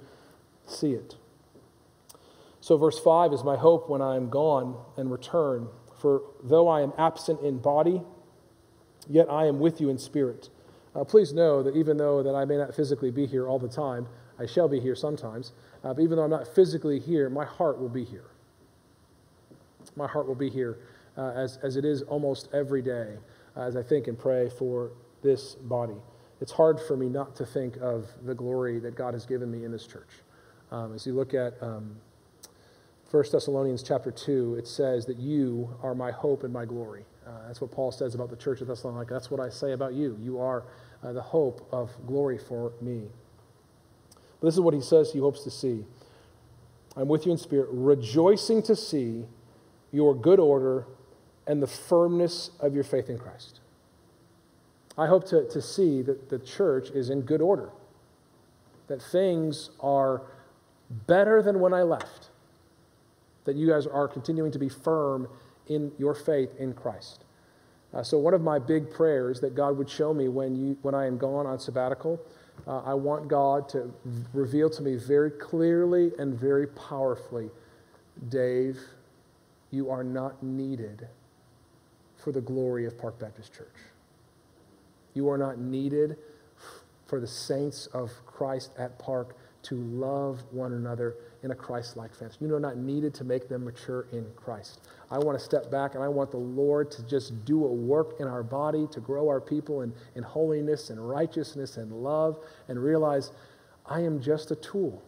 see 0.66 0.92
it? 0.92 1.16
So, 2.60 2.76
verse 2.76 2.98
5 3.00 3.32
is 3.32 3.42
my 3.42 3.56
hope 3.56 3.88
when 3.88 4.02
I 4.02 4.16
am 4.16 4.28
gone 4.28 4.76
and 4.98 5.10
return. 5.10 5.68
For 5.98 6.22
though 6.44 6.68
I 6.68 6.82
am 6.82 6.92
absent 6.98 7.40
in 7.40 7.58
body, 7.58 8.02
yet 9.08 9.30
I 9.30 9.46
am 9.46 9.58
with 9.58 9.80
you 9.80 9.88
in 9.88 9.96
spirit. 9.96 10.50
Uh, 10.94 11.02
please 11.02 11.32
know 11.32 11.62
that 11.62 11.74
even 11.74 11.96
though 11.96 12.22
that 12.22 12.34
I 12.34 12.44
may 12.44 12.58
not 12.58 12.74
physically 12.74 13.10
be 13.10 13.24
here 13.26 13.48
all 13.48 13.58
the 13.58 13.68
time, 13.68 14.06
I 14.38 14.44
shall 14.44 14.68
be 14.68 14.80
here 14.80 14.94
sometimes. 14.94 15.52
Uh, 15.82 15.94
but 15.94 16.02
even 16.02 16.16
though 16.18 16.24
I'm 16.24 16.30
not 16.30 16.54
physically 16.54 16.98
here, 16.98 17.30
my 17.30 17.46
heart 17.46 17.80
will 17.80 17.88
be 17.88 18.04
here. 18.04 18.30
My 19.96 20.06
heart 20.06 20.26
will 20.26 20.34
be 20.34 20.50
here 20.50 20.78
uh, 21.16 21.30
as, 21.34 21.58
as 21.62 21.76
it 21.76 21.86
is 21.86 22.02
almost 22.02 22.50
every 22.52 22.82
day 22.82 23.16
uh, 23.56 23.62
as 23.62 23.76
I 23.76 23.82
think 23.82 24.08
and 24.08 24.18
pray 24.18 24.50
for 24.50 24.90
this 25.22 25.54
body 25.54 25.96
it's 26.40 26.52
hard 26.52 26.80
for 26.80 26.96
me 26.96 27.08
not 27.08 27.36
to 27.36 27.46
think 27.46 27.76
of 27.78 28.06
the 28.24 28.34
glory 28.34 28.78
that 28.80 28.94
God 28.94 29.14
has 29.14 29.26
given 29.26 29.50
me 29.50 29.64
in 29.64 29.72
this 29.72 29.86
church. 29.86 30.08
Um, 30.70 30.94
as 30.94 31.06
you 31.06 31.12
look 31.12 31.34
at 31.34 31.54
um, 31.62 31.96
1 33.10 33.24
Thessalonians 33.32 33.82
chapter 33.82 34.10
2, 34.10 34.54
it 34.54 34.66
says 34.66 35.04
that 35.06 35.18
you 35.18 35.68
are 35.82 35.94
my 35.94 36.10
hope 36.10 36.44
and 36.44 36.52
my 36.52 36.64
glory. 36.64 37.04
Uh, 37.26 37.46
that's 37.46 37.60
what 37.60 37.70
Paul 37.70 37.92
says 37.92 38.14
about 38.14 38.30
the 38.30 38.36
church 38.36 38.60
of 38.60 38.68
Thessalonica. 38.68 39.12
That's 39.12 39.30
what 39.30 39.40
I 39.40 39.48
say 39.48 39.72
about 39.72 39.94
you. 39.94 40.16
You 40.20 40.40
are 40.40 40.64
uh, 41.02 41.12
the 41.12 41.22
hope 41.22 41.68
of 41.72 41.90
glory 42.06 42.38
for 42.38 42.72
me. 42.80 43.02
But 44.40 44.46
this 44.46 44.54
is 44.54 44.60
what 44.60 44.74
he 44.74 44.80
says 44.80 45.12
he 45.12 45.18
hopes 45.18 45.44
to 45.44 45.50
see. 45.50 45.84
I'm 46.96 47.08
with 47.08 47.26
you 47.26 47.32
in 47.32 47.38
spirit, 47.38 47.68
rejoicing 47.70 48.62
to 48.64 48.74
see 48.74 49.24
your 49.92 50.14
good 50.14 50.40
order 50.40 50.86
and 51.46 51.62
the 51.62 51.66
firmness 51.66 52.50
of 52.60 52.74
your 52.74 52.84
faith 52.84 53.08
in 53.10 53.18
Christ. 53.18 53.59
I 55.00 55.06
hope 55.06 55.26
to, 55.28 55.48
to 55.48 55.62
see 55.62 56.02
that 56.02 56.28
the 56.28 56.38
church 56.38 56.90
is 56.90 57.08
in 57.08 57.22
good 57.22 57.40
order, 57.40 57.70
that 58.88 59.00
things 59.00 59.70
are 59.80 60.22
better 61.06 61.40
than 61.42 61.58
when 61.58 61.72
I 61.72 61.82
left, 61.82 62.28
that 63.44 63.56
you 63.56 63.66
guys 63.66 63.86
are 63.86 64.06
continuing 64.06 64.52
to 64.52 64.58
be 64.58 64.68
firm 64.68 65.26
in 65.68 65.90
your 65.98 66.14
faith 66.14 66.54
in 66.58 66.74
Christ. 66.74 67.24
Uh, 67.94 68.02
so, 68.02 68.18
one 68.18 68.34
of 68.34 68.42
my 68.42 68.58
big 68.58 68.90
prayers 68.90 69.40
that 69.40 69.54
God 69.54 69.78
would 69.78 69.88
show 69.88 70.12
me 70.12 70.28
when, 70.28 70.54
you, 70.54 70.76
when 70.82 70.94
I 70.94 71.06
am 71.06 71.16
gone 71.16 71.46
on 71.46 71.58
sabbatical, 71.58 72.20
uh, 72.66 72.80
I 72.80 72.92
want 72.92 73.26
God 73.26 73.70
to 73.70 73.92
reveal 74.34 74.68
to 74.68 74.82
me 74.82 74.96
very 74.96 75.30
clearly 75.30 76.12
and 76.18 76.38
very 76.38 76.66
powerfully 76.66 77.50
Dave, 78.28 78.78
you 79.70 79.90
are 79.90 80.04
not 80.04 80.42
needed 80.42 81.08
for 82.18 82.32
the 82.32 82.40
glory 82.40 82.84
of 82.84 82.98
Park 82.98 83.18
Baptist 83.18 83.54
Church. 83.54 83.66
You 85.14 85.28
are 85.28 85.38
not 85.38 85.58
needed 85.58 86.16
for 87.06 87.20
the 87.20 87.26
saints 87.26 87.86
of 87.86 88.10
Christ 88.26 88.72
at 88.78 88.98
Park 88.98 89.36
to 89.62 89.74
love 89.74 90.42
one 90.52 90.72
another 90.72 91.16
in 91.42 91.50
a 91.50 91.54
Christ 91.54 91.96
like 91.96 92.14
fashion. 92.14 92.36
You 92.40 92.54
are 92.54 92.60
not 92.60 92.76
needed 92.76 93.12
to 93.14 93.24
make 93.24 93.48
them 93.48 93.64
mature 93.64 94.06
in 94.12 94.26
Christ. 94.36 94.80
I 95.10 95.18
want 95.18 95.38
to 95.38 95.44
step 95.44 95.70
back 95.70 95.94
and 95.94 96.04
I 96.04 96.08
want 96.08 96.30
the 96.30 96.38
Lord 96.38 96.90
to 96.92 97.02
just 97.02 97.44
do 97.44 97.64
a 97.64 97.72
work 97.72 98.20
in 98.20 98.28
our 98.28 98.42
body 98.42 98.86
to 98.92 99.00
grow 99.00 99.28
our 99.28 99.40
people 99.40 99.82
in, 99.82 99.92
in 100.14 100.22
holiness 100.22 100.90
and 100.90 101.08
righteousness 101.08 101.76
and 101.76 101.92
love 101.92 102.38
and 102.68 102.82
realize 102.82 103.32
I 103.86 104.00
am 104.00 104.20
just 104.20 104.50
a 104.50 104.56
tool 104.56 105.02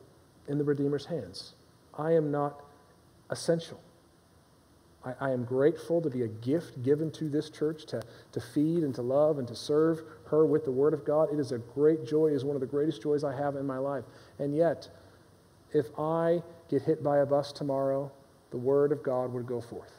in 0.49 0.59
the 0.59 0.65
Redeemer's 0.65 1.07
hands. 1.07 1.55
I 1.97 2.13
am 2.13 2.31
not 2.31 2.65
essential. 3.31 3.81
I, 5.05 5.15
I, 5.21 5.31
am 5.31 5.45
grateful 5.45 6.01
to 6.01 6.11
be 6.11 6.23
a 6.23 6.29
gift 6.29 6.83
given 6.83 7.11
to 7.13 7.29
this 7.29 7.51
church 7.51 7.87
to, 7.87 8.03
to 8.33 8.41
feed 8.41 8.83
and 8.83 8.95
to 8.95 9.03
love 9.03 9.39
and 9.39 9.49
to 9.49 9.55
serve 9.55 10.03
her 10.27 10.47
with 10.47 10.65
the 10.65 10.71
Word 10.71 10.95
of 10.95 11.05
God. 11.05 11.33
It 11.33 11.39
is 11.39 11.53
a 11.53 11.59
great 11.59 12.07
joy. 12.07 12.29
It 12.29 12.35
is 12.35 12.45
one 12.45 12.57
of 12.57 12.61
the 12.61 12.67
greatest 12.67 13.03
joys 13.03 13.25
I 13.25 13.37
have 13.37 13.57
in 13.57 13.67
my 13.67 13.79
life. 13.79 14.05
And 14.39 14.55
yet, 14.55 14.89
if 15.73 15.87
I 15.99 16.43
get 16.69 16.83
hit 16.83 17.03
by 17.03 17.19
a 17.19 17.27
bus 17.27 17.53
tomorrow, 17.53 18.11
the 18.51 18.59
Word 18.59 18.93
of 18.93 19.03
God 19.03 19.33
would 19.33 19.47
go 19.47 19.61
forth. 19.61 19.93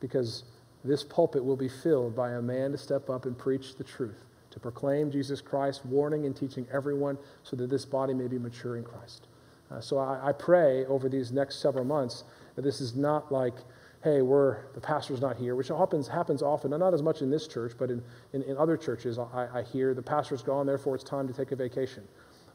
Because 0.00 0.44
this 0.84 1.04
pulpit 1.04 1.44
will 1.44 1.56
be 1.56 1.68
filled 1.68 2.16
by 2.16 2.32
a 2.32 2.42
man 2.42 2.72
to 2.72 2.78
step 2.78 3.10
up 3.10 3.26
and 3.26 3.36
preach 3.36 3.76
the 3.76 3.84
truth, 3.84 4.24
to 4.50 4.58
proclaim 4.58 5.10
Jesus 5.10 5.40
Christ, 5.40 5.84
warning 5.84 6.26
and 6.26 6.34
teaching 6.34 6.66
everyone 6.72 7.18
so 7.42 7.54
that 7.56 7.68
this 7.68 7.84
body 7.84 8.14
may 8.14 8.26
be 8.26 8.38
mature 8.38 8.76
in 8.76 8.84
Christ. 8.84 9.26
Uh, 9.70 9.80
so 9.80 9.98
I, 9.98 10.30
I 10.30 10.32
pray 10.32 10.84
over 10.86 11.08
these 11.08 11.30
next 11.30 11.60
several 11.60 11.84
months 11.84 12.24
that 12.56 12.62
this 12.62 12.80
is 12.80 12.96
not 12.96 13.30
like 13.30 13.54
hey, 14.02 14.22
we're, 14.22 14.72
the 14.72 14.80
pastor's 14.80 15.20
not 15.20 15.36
here, 15.36 15.54
which 15.54 15.68
happens, 15.68 16.08
happens 16.08 16.42
often, 16.42 16.70
not 16.70 16.94
as 16.94 17.02
much 17.02 17.20
in 17.20 17.30
this 17.30 17.46
church, 17.46 17.74
but 17.78 17.90
in, 17.90 18.02
in, 18.32 18.42
in 18.44 18.56
other 18.56 18.76
churches, 18.76 19.18
I, 19.18 19.48
I, 19.52 19.62
hear 19.62 19.92
the 19.92 20.02
pastor's 20.02 20.42
gone, 20.42 20.64
therefore 20.66 20.94
it's 20.94 21.04
time 21.04 21.28
to 21.28 21.34
take 21.34 21.52
a 21.52 21.56
vacation. 21.56 22.04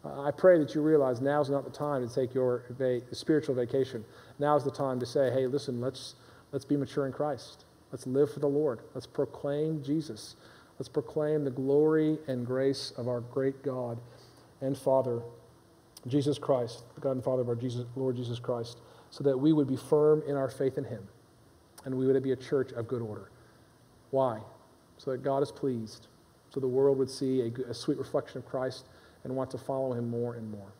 I 0.03 0.31
pray 0.31 0.59
that 0.59 0.75
you 0.75 0.81
realize 0.81 1.21
now's 1.21 1.49
not 1.49 1.63
the 1.63 1.71
time 1.71 2.07
to 2.07 2.13
take 2.13 2.33
your 2.33 2.63
va- 2.69 3.01
spiritual 3.11 3.55
vacation. 3.55 4.05
Now's 4.37 4.63
the 4.63 4.71
time 4.71 4.99
to 4.99 5.05
say, 5.05 5.31
hey, 5.31 5.47
listen, 5.47 5.81
let's, 5.81 6.15
let's 6.51 6.65
be 6.65 6.77
mature 6.77 7.07
in 7.07 7.11
Christ. 7.11 7.65
Let's 7.91 8.05
live 8.05 8.31
for 8.31 8.39
the 8.39 8.47
Lord. 8.47 8.81
Let's 8.93 9.07
proclaim 9.07 9.83
Jesus. 9.83 10.35
Let's 10.77 10.89
proclaim 10.89 11.43
the 11.43 11.51
glory 11.51 12.19
and 12.27 12.45
grace 12.45 12.91
of 12.97 13.07
our 13.07 13.21
great 13.21 13.63
God 13.63 13.99
and 14.61 14.77
Father, 14.77 15.21
Jesus 16.07 16.37
Christ, 16.37 16.83
the 16.93 17.01
God 17.01 17.11
and 17.11 17.23
Father 17.23 17.41
of 17.41 17.49
our 17.49 17.55
Jesus, 17.55 17.85
Lord 17.95 18.15
Jesus 18.15 18.39
Christ. 18.39 18.79
so 19.09 19.23
that 19.23 19.37
we 19.37 19.53
would 19.53 19.67
be 19.67 19.77
firm 19.77 20.21
in 20.27 20.35
our 20.35 20.49
faith 20.49 20.77
in 20.77 20.83
him 20.83 21.07
and 21.85 21.95
we 21.95 22.05
would 22.05 22.21
be 22.21 22.31
a 22.31 22.35
church 22.35 22.71
of 22.73 22.87
good 22.87 23.01
order. 23.01 23.29
Why? 24.11 24.39
So 24.97 25.11
that 25.11 25.23
God 25.23 25.43
is 25.43 25.51
pleased, 25.51 26.07
so 26.49 26.59
the 26.59 26.67
world 26.67 26.97
would 26.97 27.09
see 27.09 27.41
a, 27.41 27.69
a 27.69 27.73
sweet 27.73 27.97
reflection 27.97 28.39
of 28.39 28.45
Christ 28.45 28.85
and 29.23 29.35
want 29.35 29.49
to 29.51 29.57
follow 29.57 29.93
him 29.93 30.09
more 30.09 30.35
and 30.35 30.49
more. 30.49 30.71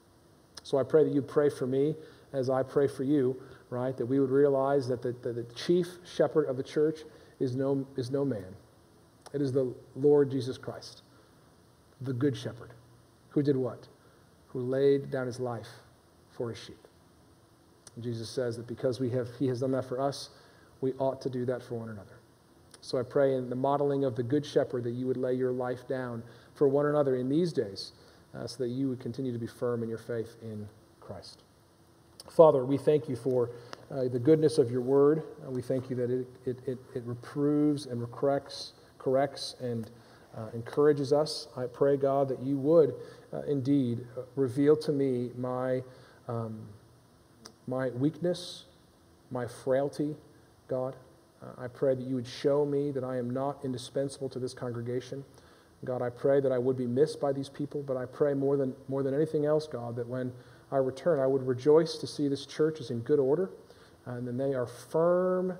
So 0.64 0.78
I 0.78 0.84
pray 0.84 1.04
that 1.04 1.14
you 1.14 1.22
pray 1.22 1.50
for 1.50 1.68
me 1.68 1.96
as 2.34 2.50
I 2.50 2.64
pray 2.64 2.88
for 2.88 3.04
you, 3.04 3.40
right? 3.70 3.96
That 3.98 4.06
we 4.06 4.20
would 4.20 4.32
realize 4.32 4.88
that 4.88 5.02
the, 5.02 5.14
the, 5.22 5.34
the 5.34 5.44
chief 5.54 5.88
shepherd 6.16 6.46
of 6.46 6.58
the 6.58 6.64
church 6.64 7.02
is 7.40 7.56
no, 7.56 7.86
is 7.98 8.10
no 8.10 8.26
man. 8.26 8.56
It 9.34 9.42
is 9.42 9.52
the 9.52 9.74
Lord 9.96 10.32
Jesus 10.32 10.58
Christ, 10.58 11.02
the 12.02 12.14
good 12.14 12.38
shepherd, 12.38 12.72
who 13.30 13.44
did 13.44 13.58
what? 13.58 13.88
Who 14.48 14.62
laid 14.62 15.12
down 15.12 15.28
his 15.28 15.40
life 15.40 15.68
for 16.32 16.50
his 16.50 16.58
sheep. 16.58 16.88
And 17.96 18.04
Jesus 18.04 18.30
says 18.30 18.58
that 18.58 18.68
because 18.68 19.00
we 19.00 19.10
have, 19.12 19.28
he 19.38 19.48
has 19.48 19.60
done 19.60 19.72
that 19.72 19.86
for 19.86 20.00
us, 20.00 20.30
we 20.82 20.94
ought 20.94 21.22
to 21.22 21.30
do 21.30 21.46
that 21.46 21.64
for 21.64 21.76
one 21.76 21.90
another. 21.90 22.18
So 22.82 23.00
I 23.00 23.04
pray 23.04 23.36
in 23.36 23.50
the 23.50 23.56
modeling 23.56 24.04
of 24.06 24.16
the 24.16 24.24
Good 24.24 24.46
Shepherd 24.46 24.84
that 24.84 24.92
you 24.92 25.08
would 25.08 25.18
lay 25.18 25.34
your 25.34 25.52
life 25.52 25.88
down 25.88 26.22
for 26.54 26.68
one 26.68 26.86
another 26.86 27.16
in 27.16 27.30
these 27.30 27.52
days 27.52 27.94
uh, 28.36 28.46
so 28.46 28.64
that 28.64 28.70
you 28.70 28.90
would 28.90 29.00
continue 29.00 29.32
to 29.32 29.40
be 29.40 29.48
firm 29.48 29.82
in 29.82 29.90
your 29.90 29.98
faith 29.98 30.36
in 30.42 30.68
Christ. 31.00 31.42
Father, 32.30 32.66
we 32.66 32.78
thank 32.78 33.08
you 33.08 33.16
for 33.16 33.50
uh, 33.92 34.04
the 34.04 34.20
goodness 34.20 34.58
of 34.58 34.72
your 34.72 34.82
word. 34.82 35.24
Uh, 35.46 35.52
we 35.52 35.62
thank 35.62 35.90
you 35.90 35.96
that 35.96 36.12
it, 36.12 36.28
it, 36.46 36.60
it, 36.68 36.78
it 36.96 37.04
reproves 37.06 37.86
and 37.86 38.12
corrects, 38.12 38.74
corrects 38.98 39.56
and 39.60 39.90
uh, 40.36 40.48
encourages 40.54 41.14
us. 41.14 41.48
I 41.56 41.66
pray, 41.66 41.98
God, 41.98 42.28
that 42.30 42.42
you 42.42 42.58
would 42.58 42.96
uh, 43.32 43.42
indeed 43.44 44.06
uh, 44.18 44.22
reveal 44.36 44.76
to 44.78 44.92
me 44.92 45.32
my, 45.38 45.82
um, 46.28 46.60
my 47.68 47.90
weakness, 47.90 48.66
my 49.32 49.48
frailty, 49.48 50.16
God. 50.68 50.96
Uh, 51.42 51.64
I 51.64 51.68
pray 51.68 51.96
that 51.96 52.06
you 52.06 52.16
would 52.16 52.28
show 52.28 52.66
me 52.66 52.92
that 52.92 53.04
I 53.04 53.18
am 53.18 53.30
not 53.30 53.64
indispensable 53.64 54.30
to 54.30 54.40
this 54.40 54.54
congregation. 54.54 55.24
God, 55.84 56.02
I 56.02 56.10
pray 56.10 56.40
that 56.40 56.52
I 56.52 56.58
would 56.58 56.78
be 56.78 56.88
missed 56.88 57.20
by 57.20 57.32
these 57.32 57.50
people, 57.50 57.84
but 57.84 57.98
I 57.98 58.06
pray 58.06 58.34
more 58.34 58.58
than, 58.58 58.74
more 58.88 59.04
than 59.04 59.14
anything 59.14 59.46
else, 59.46 59.68
God, 59.68 59.96
that 59.98 60.08
when 60.08 60.32
I 60.72 60.78
return, 60.78 61.20
I 61.20 61.28
would 61.28 61.46
rejoice 61.46 61.98
to 61.98 62.08
see 62.08 62.28
this 62.28 62.46
church 62.46 62.80
is 62.80 62.90
in 62.90 63.00
good 63.00 63.20
order 63.20 63.52
and 64.06 64.28
then 64.28 64.38
they 64.38 64.54
are 64.54 64.68
firm, 64.68 65.58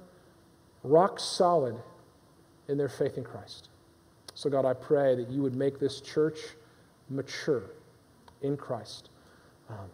rock 0.84 1.20
solid 1.20 1.76
in 2.68 2.78
their 2.78 2.90
faith 2.90 3.18
in 3.18 3.24
Christ. 3.24 3.70
So, 4.34 4.50
God, 4.50 4.66
I 4.66 4.74
pray 4.74 5.16
that 5.16 5.30
you 5.30 5.42
would 5.42 5.56
make 5.56 5.80
this 5.80 6.02
church 6.02 6.40
mature 7.10 7.72
in 8.42 8.58
Christ. 8.58 9.10
Um, 9.70 9.90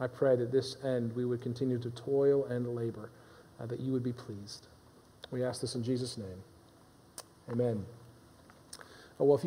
I 0.00 0.06
pray 0.06 0.34
that 0.36 0.50
this 0.50 0.76
end 0.84 1.14
we 1.14 1.24
would 1.24 1.42
continue 1.42 1.78
to 1.78 1.90
toil 1.90 2.46
and 2.46 2.74
labor 2.74 3.10
uh, 3.62 3.66
that 3.66 3.80
you 3.80 3.92
would 3.92 4.02
be 4.02 4.12
pleased. 4.12 4.66
We 5.30 5.44
ask 5.44 5.60
this 5.60 5.74
in 5.74 5.84
Jesus' 5.84 6.18
name. 6.18 6.42
Amen. 7.50 7.84
Oh, 9.20 9.24
well, 9.26 9.34
if 9.34 9.38
you 9.38 9.40